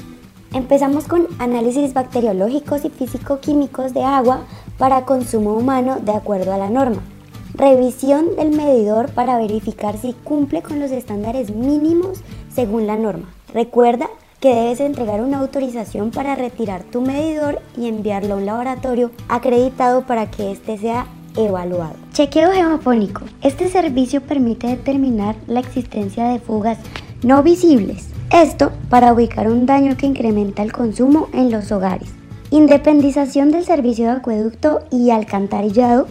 Empezamos 0.51 1.05
con 1.05 1.27
análisis 1.38 1.93
bacteriológicos 1.93 2.83
y 2.83 2.89
físico-químicos 2.89 3.93
de 3.93 4.03
agua 4.03 4.45
para 4.79 5.05
consumo 5.05 5.53
humano 5.53 5.97
de 6.01 6.12
acuerdo 6.12 6.51
a 6.51 6.57
la 6.57 6.71
norma. 6.71 7.03
Revisión 7.53 8.35
del 8.35 8.49
medidor 8.51 9.12
para 9.12 9.38
verificar 9.38 9.97
si 9.97 10.13
cumple 10.13 10.63
con 10.63 10.79
los 10.79 10.89
estándares 10.89 11.51
mínimos 11.53 12.21
según 12.51 12.88
la 12.88 12.95
norma. 12.95 13.29
Recuerda 13.53 14.09
que 14.39 14.55
debes 14.55 14.79
entregar 14.79 15.21
una 15.21 15.39
autorización 15.39 16.09
para 16.09 16.33
retirar 16.33 16.83
tu 16.83 17.01
medidor 17.01 17.62
y 17.77 17.88
enviarlo 17.88 18.33
a 18.33 18.38
un 18.38 18.45
laboratorio 18.47 19.12
acreditado 19.27 20.07
para 20.07 20.31
que 20.31 20.51
éste 20.51 20.79
sea 20.79 21.05
evaluado. 21.35 21.93
Chequeo 22.13 22.51
geofónico. 22.51 23.21
Este 23.43 23.69
servicio 23.69 24.21
permite 24.21 24.65
determinar 24.65 25.35
la 25.45 25.59
existencia 25.59 26.27
de 26.29 26.39
fugas 26.39 26.79
no 27.21 27.43
visibles. 27.43 28.07
Esto 28.31 28.71
para 28.91 29.11
ubicar 29.11 29.49
un 29.49 29.65
daño 29.65 29.97
que 29.97 30.05
incrementa 30.05 30.61
el 30.61 30.71
consumo 30.71 31.29
en 31.33 31.49
los 31.49 31.71
hogares. 31.71 32.09
Independización 32.51 33.49
del 33.49 33.65
servicio 33.65 34.05
de 34.05 34.11
acueducto 34.11 34.81
y 34.91 35.09
alcantarillado 35.09 36.05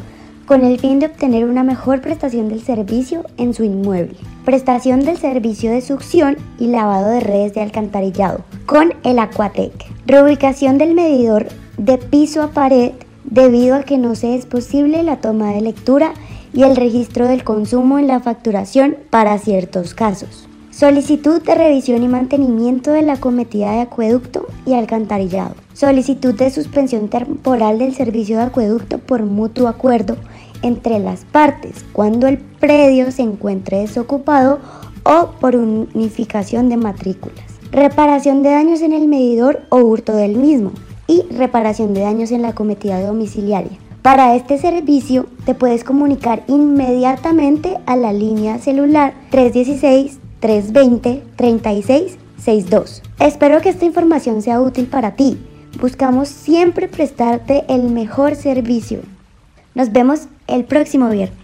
con 0.45 0.65
el 0.65 0.81
fin 0.81 0.99
de 0.99 1.07
obtener 1.07 1.45
una 1.45 1.63
mejor 1.63 2.01
prestación 2.01 2.49
del 2.49 2.61
servicio 2.61 3.25
en 3.37 3.55
su 3.55 3.63
inmueble. 3.63 4.17
Prestación 4.45 5.05
del 5.05 5.17
servicio 5.17 5.71
de 5.71 5.81
succión 5.81 6.37
y 6.59 6.67
lavado 6.67 7.09
de 7.09 7.21
redes 7.21 7.55
de 7.55 7.61
alcantarillado 7.61 8.45
con 8.67 8.95
el 9.05 9.21
Aquatec. 9.21 9.87
Reubicación 10.07 10.77
del 10.77 10.95
medidor 10.95 11.47
de 11.77 11.99
piso 11.99 12.43
a 12.43 12.51
pared 12.51 12.93
debido 13.25 13.77
a 13.77 13.85
que 13.85 13.97
no 13.97 14.17
se 14.17 14.35
es 14.35 14.45
posible 14.45 15.05
la 15.05 15.21
toma 15.21 15.53
de 15.53 15.61
lectura 15.61 16.15
y 16.53 16.65
el 16.65 16.75
registro 16.75 17.29
del 17.29 17.45
consumo 17.45 18.01
en 18.01 18.09
la 18.09 18.19
facturación 18.19 18.97
para 19.11 19.39
ciertos 19.39 19.95
casos. 19.95 20.48
Solicitud 20.79 21.43
de 21.43 21.57
revisión 21.57 22.05
y 22.05 22.07
mantenimiento 22.07 22.93
de 22.93 23.03
la 23.03 23.17
cometida 23.17 23.73
de 23.73 23.81
acueducto 23.81 24.47
y 24.65 24.75
alcantarillado. 24.75 25.57
Solicitud 25.73 26.35
de 26.35 26.51
suspensión 26.51 27.09
temporal 27.09 27.81
del 27.81 27.97
servicio 27.97 28.37
de 28.37 28.45
acueducto 28.45 28.99
por 28.99 29.25
mutuo 29.25 29.67
acuerdo 29.67 30.17
entre 30.63 31.01
las 31.01 31.25
partes 31.25 31.85
cuando 31.93 32.29
el 32.29 32.39
predio 32.39 33.11
se 33.11 33.23
encuentre 33.23 33.79
desocupado 33.79 34.61
o 35.03 35.33
por 35.41 35.57
unificación 35.57 36.69
de 36.69 36.77
matrículas. 36.77 37.59
Reparación 37.73 38.45
de 38.45 38.51
daños 38.51 38.81
en 38.81 38.93
el 38.93 39.09
medidor 39.09 39.63
o 39.71 39.79
hurto 39.79 40.15
del 40.15 40.37
mismo 40.37 40.71
y 41.09 41.23
reparación 41.33 41.93
de 41.93 42.03
daños 42.03 42.31
en 42.31 42.43
la 42.43 42.53
cometida 42.53 43.05
domiciliaria. 43.05 43.77
Para 44.03 44.37
este 44.37 44.59
servicio 44.59 45.27
te 45.45 45.57
puedes 45.57 45.83
comunicar 45.83 46.45
inmediatamente 46.47 47.79
a 47.87 47.97
la 47.97 48.13
línea 48.13 48.61
celular 48.61 49.15
316-320-3662. 50.41 53.03
Espero 53.19 53.61
que 53.61 53.71
esta 53.71 53.85
información 53.85 54.41
sea 54.43 54.61
útil 54.61 54.87
para 54.87 55.17
ti. 55.17 55.45
Buscamos 55.81 56.29
siempre 56.29 56.87
prestarte 56.89 57.65
el 57.69 57.83
mejor 57.85 58.37
servicio. 58.37 59.01
Nos 59.75 59.91
vemos 59.93 60.29
el 60.47 60.65
próximo 60.65 61.09
viernes. 61.09 61.39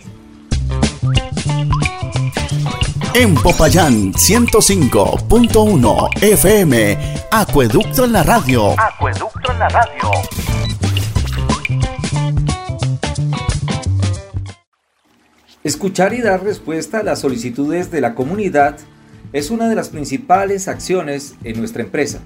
En 3.14 3.34
Popayán 3.36 4.12
105.1 4.12 6.08
FM, 6.20 6.98
Acueducto 7.30 8.04
en 8.06 8.12
la 8.12 8.24
radio. 8.24 8.74
Acueducto 8.76 9.52
en 9.52 9.58
la 9.60 9.68
radio. 9.68 10.10
Escuchar 15.64 16.12
y 16.12 16.20
dar 16.20 16.44
respuesta 16.44 16.98
a 16.98 17.02
las 17.02 17.20
solicitudes 17.20 17.90
de 17.90 18.02
la 18.02 18.14
comunidad 18.14 18.76
es 19.32 19.50
una 19.50 19.66
de 19.66 19.74
las 19.74 19.88
principales 19.88 20.68
acciones 20.68 21.36
en 21.42 21.58
nuestra 21.58 21.82
empresa. 21.82 22.20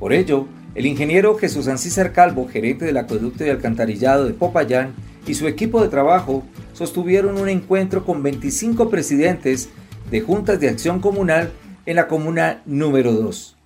Por 0.00 0.12
ello, 0.12 0.48
el 0.74 0.86
ingeniero 0.86 1.36
Jesús 1.36 1.68
Ancísar 1.68 2.12
Calvo, 2.12 2.48
gerente 2.48 2.84
del 2.84 2.96
acueducto 2.96 3.46
y 3.46 3.48
alcantarillado 3.48 4.24
de 4.26 4.34
Popayán, 4.34 4.92
y 5.24 5.34
su 5.34 5.46
equipo 5.46 5.80
de 5.80 5.88
trabajo 5.88 6.42
sostuvieron 6.72 7.40
un 7.40 7.48
encuentro 7.48 8.04
con 8.04 8.24
25 8.24 8.90
presidentes 8.90 9.68
de 10.10 10.20
juntas 10.22 10.58
de 10.58 10.68
acción 10.68 10.98
comunal 10.98 11.52
en 11.86 11.94
la 11.94 12.08
comuna 12.08 12.60
número 12.66 13.12
2. 13.12 13.56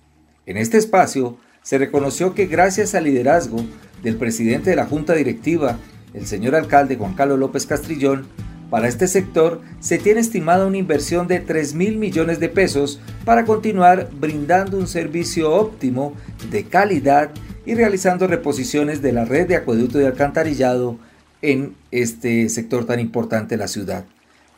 En 0.45 0.57
este 0.57 0.77
espacio 0.77 1.39
se 1.63 1.79
reconoció 1.79 2.35
que 2.35 2.45
gracias 2.45 2.93
al 2.93 3.05
liderazgo 3.05 3.57
del 4.03 4.17
presidente 4.17 4.69
de 4.69 4.75
la 4.75 4.85
junta 4.85 5.13
directiva, 5.13 5.79
el 6.13 6.27
señor 6.27 6.53
alcalde 6.53 6.95
Juan 6.95 7.15
Carlos 7.15 7.39
López 7.39 7.65
Castrillón, 7.65 8.27
para 8.69 8.87
este 8.87 9.07
sector 9.07 9.61
se 9.79 9.97
tiene 9.97 10.19
estimada 10.19 10.65
una 10.65 10.77
inversión 10.77 11.27
de 11.27 11.39
3 11.39 11.73
mil 11.73 11.97
millones 11.97 12.39
de 12.39 12.49
pesos 12.49 12.99
para 13.23 13.45
continuar 13.45 14.09
brindando 14.19 14.77
un 14.77 14.87
servicio 14.87 15.53
óptimo 15.53 16.13
de 16.49 16.63
calidad 16.63 17.31
y 17.65 17.75
realizando 17.75 18.27
reposiciones 18.27 19.01
de 19.01 19.11
la 19.11 19.25
red 19.25 19.47
de 19.47 19.55
acueducto 19.55 20.01
y 20.01 20.05
alcantarillado 20.05 20.97
en 21.41 21.75
este 21.91 22.49
sector 22.49 22.85
tan 22.85 22.99
importante 22.99 23.55
de 23.55 23.59
la 23.59 23.67
ciudad. 23.67 24.05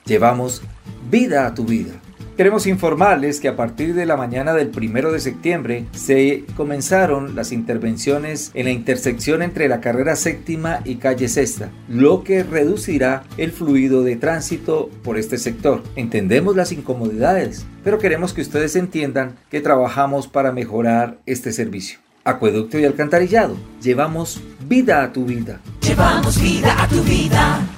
Llevamos 0.06 0.62
vida 1.10 1.46
a 1.46 1.54
tu 1.54 1.65
vida. 1.65 1.93
Queremos 2.38 2.67
informarles 2.67 3.39
que 3.39 3.47
a 3.47 3.56
partir 3.56 3.95
de 3.95 4.06
la 4.06 4.15
mañana 4.15 4.54
del 4.54 4.67
primero 4.67 5.12
de 5.12 5.19
septiembre 5.19 5.88
se 5.91 6.43
comenzaron 6.56 7.36
las 7.36 7.52
intervenciones 7.52 8.52
en 8.54 8.65
la 8.65 8.71
intersección 8.71 9.41
entre 9.41 9.67
la 9.67 9.82
carrera 9.82 10.15
séptima 10.15 10.82
y 10.86 10.97
calle 10.97 11.30
sexta, 11.30 11.71
lo 11.89 12.23
que 12.23 12.43
reducirá 12.43 13.23
el 13.38 13.52
fluido 13.52 14.04
de 14.04 14.17
tránsito 14.17 14.91
por 15.04 15.17
este 15.17 15.39
sector. 15.39 15.82
Entendemos 15.95 16.56
las 16.56 16.71
incomodidades, 16.71 17.65
pero 17.84 17.97
queremos 17.97 18.34
que 18.34 18.41
ustedes 18.41 18.76
entiendan 18.76 19.34
que 19.50 19.60
trabajamos 19.60 20.28
para 20.28 20.52
mejorar 20.52 21.17
este 21.26 21.52
servicio. 21.52 21.97
Acueducto 22.23 22.78
y 22.78 22.86
alcantarillado, 22.86 23.58
llevamos 23.82 24.43
vida 24.69 25.02
a 25.02 25.12
tu 25.12 25.26
vida. 25.26 25.60
Llevamos 25.82 26.39
vida 26.39 26.84
a 26.84 26.88
tu 26.88 27.02
vida. 27.02 27.76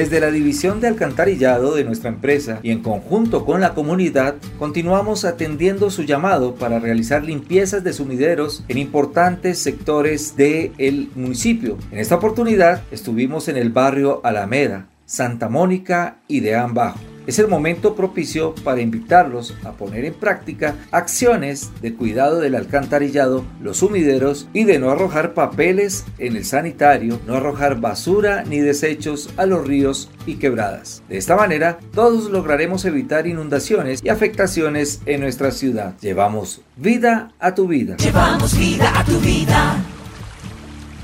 Desde 0.00 0.18
la 0.18 0.30
división 0.30 0.80
de 0.80 0.88
alcantarillado 0.88 1.74
de 1.74 1.84
nuestra 1.84 2.08
empresa 2.08 2.58
y 2.62 2.70
en 2.70 2.82
conjunto 2.82 3.44
con 3.44 3.60
la 3.60 3.74
comunidad, 3.74 4.36
continuamos 4.58 5.26
atendiendo 5.26 5.90
su 5.90 6.04
llamado 6.04 6.54
para 6.54 6.78
realizar 6.78 7.22
limpiezas 7.22 7.84
de 7.84 7.92
sumideros 7.92 8.64
en 8.68 8.78
importantes 8.78 9.58
sectores 9.58 10.36
del 10.38 11.10
municipio. 11.14 11.76
En 11.92 11.98
esta 11.98 12.14
oportunidad 12.14 12.82
estuvimos 12.90 13.48
en 13.48 13.58
el 13.58 13.68
barrio 13.68 14.22
Alameda, 14.24 14.86
Santa 15.10 15.48
Mónica 15.48 16.18
y 16.28 16.38
de 16.38 16.54
Bajo 16.72 17.00
es 17.26 17.40
el 17.40 17.48
momento 17.48 17.96
propicio 17.96 18.54
para 18.64 18.80
invitarlos 18.80 19.56
a 19.64 19.72
poner 19.72 20.04
en 20.04 20.14
práctica 20.14 20.76
acciones 20.92 21.70
de 21.82 21.94
cuidado 21.94 22.38
del 22.38 22.54
alcantarillado, 22.54 23.44
los 23.60 23.78
sumideros 23.78 24.48
y 24.52 24.64
de 24.64 24.78
no 24.78 24.90
arrojar 24.90 25.34
papeles 25.34 26.04
en 26.18 26.36
el 26.36 26.44
sanitario, 26.44 27.20
no 27.26 27.34
arrojar 27.34 27.80
basura 27.80 28.44
ni 28.44 28.60
desechos 28.60 29.30
a 29.36 29.46
los 29.46 29.66
ríos 29.66 30.10
y 30.26 30.36
quebradas. 30.36 31.02
De 31.08 31.18
esta 31.18 31.36
manera, 31.36 31.78
todos 31.92 32.30
lograremos 32.30 32.84
evitar 32.84 33.26
inundaciones 33.26 34.00
y 34.02 34.08
afectaciones 34.10 35.00
en 35.06 35.20
nuestra 35.20 35.50
ciudad. 35.50 35.96
Llevamos 36.00 36.62
vida 36.76 37.32
a 37.40 37.54
tu 37.54 37.66
vida. 37.66 37.96
Llevamos 37.96 38.56
vida 38.56 38.92
a 38.98 39.04
tu 39.04 39.18
vida. 39.18 39.76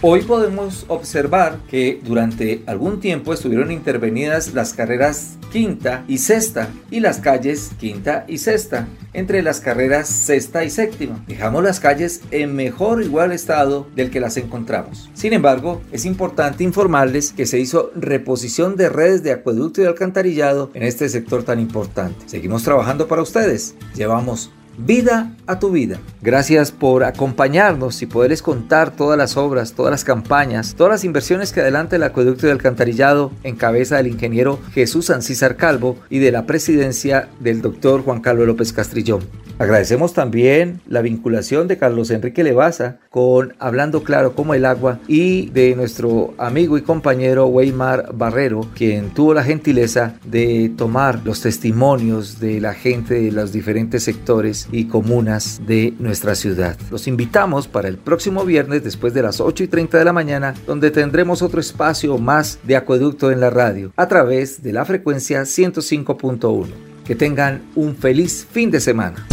Hoy 0.02 0.22
podemos 0.22 0.85
observar 0.88 1.59
que 1.70 2.00
durante 2.04 2.62
algún 2.66 3.00
tiempo 3.00 3.32
estuvieron 3.32 3.72
intervenidas 3.72 4.52
las 4.52 4.74
carreras 4.74 5.38
quinta 5.50 6.04
y 6.06 6.18
sexta 6.18 6.68
y 6.90 7.00
las 7.00 7.18
calles 7.18 7.70
quinta 7.78 8.26
y 8.28 8.37
sexta 8.37 8.88
entre 9.14 9.42
las 9.42 9.61
carreras 9.61 10.06
sexta 10.06 10.64
y 10.64 10.70
séptima. 10.70 11.24
Dejamos 11.26 11.64
las 11.64 11.80
calles 11.80 12.20
en 12.30 12.54
mejor 12.54 12.98
o 12.98 13.02
igual 13.02 13.32
estado 13.32 13.87
del 13.96 14.11
que 14.11 14.20
las 14.20 14.37
encontramos. 14.37 15.09
Sin 15.14 15.32
embargo, 15.32 15.80
es 15.90 16.04
importante 16.04 16.62
informarles 16.62 17.32
que 17.32 17.46
se 17.46 17.59
hizo 17.59 17.90
reposición 17.96 18.76
de 18.76 18.90
redes 18.90 19.22
de 19.22 19.32
acueducto 19.32 19.80
y 19.80 19.87
alcantarillado 19.87 20.70
en 20.74 20.82
este 20.82 21.09
sector 21.09 21.42
tan 21.42 21.59
importante. 21.59 22.28
Seguimos 22.28 22.64
trabajando 22.64 23.09
para 23.09 23.22
ustedes. 23.22 23.74
Llevamos 23.94 24.50
vida 24.78 25.32
a 25.46 25.58
tu 25.58 25.70
vida. 25.70 25.98
Gracias 26.22 26.72
por 26.72 27.04
acompañarnos 27.04 28.02
y 28.02 28.06
poderles 28.06 28.42
contar 28.42 28.94
todas 28.94 29.16
las 29.16 29.36
obras, 29.36 29.72
todas 29.72 29.90
las 29.90 30.04
campañas, 30.04 30.74
todas 30.74 30.92
las 30.92 31.04
inversiones 31.04 31.52
que 31.52 31.60
adelanta 31.60 31.96
el 31.96 32.02
acueducto 32.02 32.46
de 32.46 32.52
alcantarillado 32.52 33.30
en 33.42 33.56
cabeza 33.56 33.96
del 33.96 34.08
ingeniero 34.08 34.58
Jesús 34.72 35.10
Ancísar 35.10 35.56
Calvo 35.56 35.96
y 36.10 36.18
de 36.18 36.32
la 36.32 36.46
presidencia 36.46 37.28
del 37.40 37.62
doctor 37.62 38.02
Juan 38.02 38.20
Carlos 38.20 38.46
López 38.46 38.72
Castrillón. 38.72 39.20
Agradecemos 39.58 40.12
también 40.12 40.80
la 40.86 41.00
vinculación 41.00 41.66
de 41.66 41.78
Carlos 41.78 42.10
Enrique 42.10 42.44
Levaza 42.44 42.98
con 43.08 43.54
Hablando 43.58 44.02
Claro 44.02 44.34
como 44.34 44.52
el 44.52 44.66
agua 44.66 44.98
y 45.08 45.48
de 45.48 45.74
nuestro 45.74 46.34
amigo 46.36 46.76
y 46.76 46.82
compañero 46.82 47.46
Weimar 47.46 48.10
Barrero, 48.12 48.68
quien 48.74 49.08
tuvo 49.14 49.32
la 49.32 49.44
gentileza 49.44 50.16
de 50.26 50.70
tomar 50.76 51.22
los 51.24 51.40
testimonios 51.40 52.38
de 52.38 52.60
la 52.60 52.74
gente 52.74 53.14
de 53.14 53.32
los 53.32 53.50
diferentes 53.50 54.02
sectores 54.02 54.65
y 54.72 54.87
comunas 54.87 55.61
de 55.66 55.94
nuestra 55.98 56.35
ciudad. 56.35 56.76
Los 56.90 57.07
invitamos 57.07 57.68
para 57.68 57.88
el 57.88 57.98
próximo 57.98 58.44
viernes 58.44 58.83
después 58.85 59.14
de 59.14 59.22
las 59.22 59.40
8 59.40 59.64
y 59.64 59.68
30 59.68 59.98
de 59.98 60.05
la 60.05 60.12
mañana, 60.12 60.55
donde 60.66 60.90
tendremos 60.90 61.40
otro 61.42 61.61
espacio 61.61 62.18
más 62.18 62.59
de 62.62 62.76
acueducto 62.76 63.31
en 63.31 63.40
la 63.40 63.50
radio 63.50 63.92
a 63.96 64.09
través 64.09 64.62
de 64.62 64.72
la 64.72 64.85
frecuencia 64.85 65.42
105.1. 65.42 66.66
Que 67.05 67.14
tengan 67.14 67.62
un 67.76 67.94
feliz 67.96 68.46
fin 68.50 68.70
de 68.70 68.81
semana. 68.81 69.26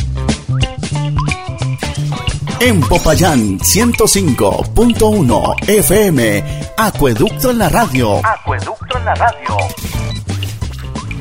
En 2.59 2.81
Popayán 2.81 3.57
105.1 3.59 5.55
FM, 5.67 6.43
Acueducto 6.77 7.51
en 7.51 7.57
la 7.57 7.67
radio. 7.67 8.21
Acueducto 8.25 8.97
en 8.97 9.05
la 9.05 9.15
radio. 9.15 9.57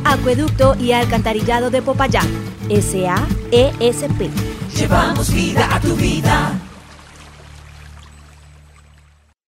Acueducto 0.04 0.76
y 0.78 0.92
Alcantarillado 0.92 1.70
de 1.70 1.82
Popayán, 1.82 2.28
SAESP. 2.68 4.30
Llevamos 4.76 5.32
vida 5.32 5.74
a 5.74 5.80
tu 5.80 5.94
vida. 5.94 6.52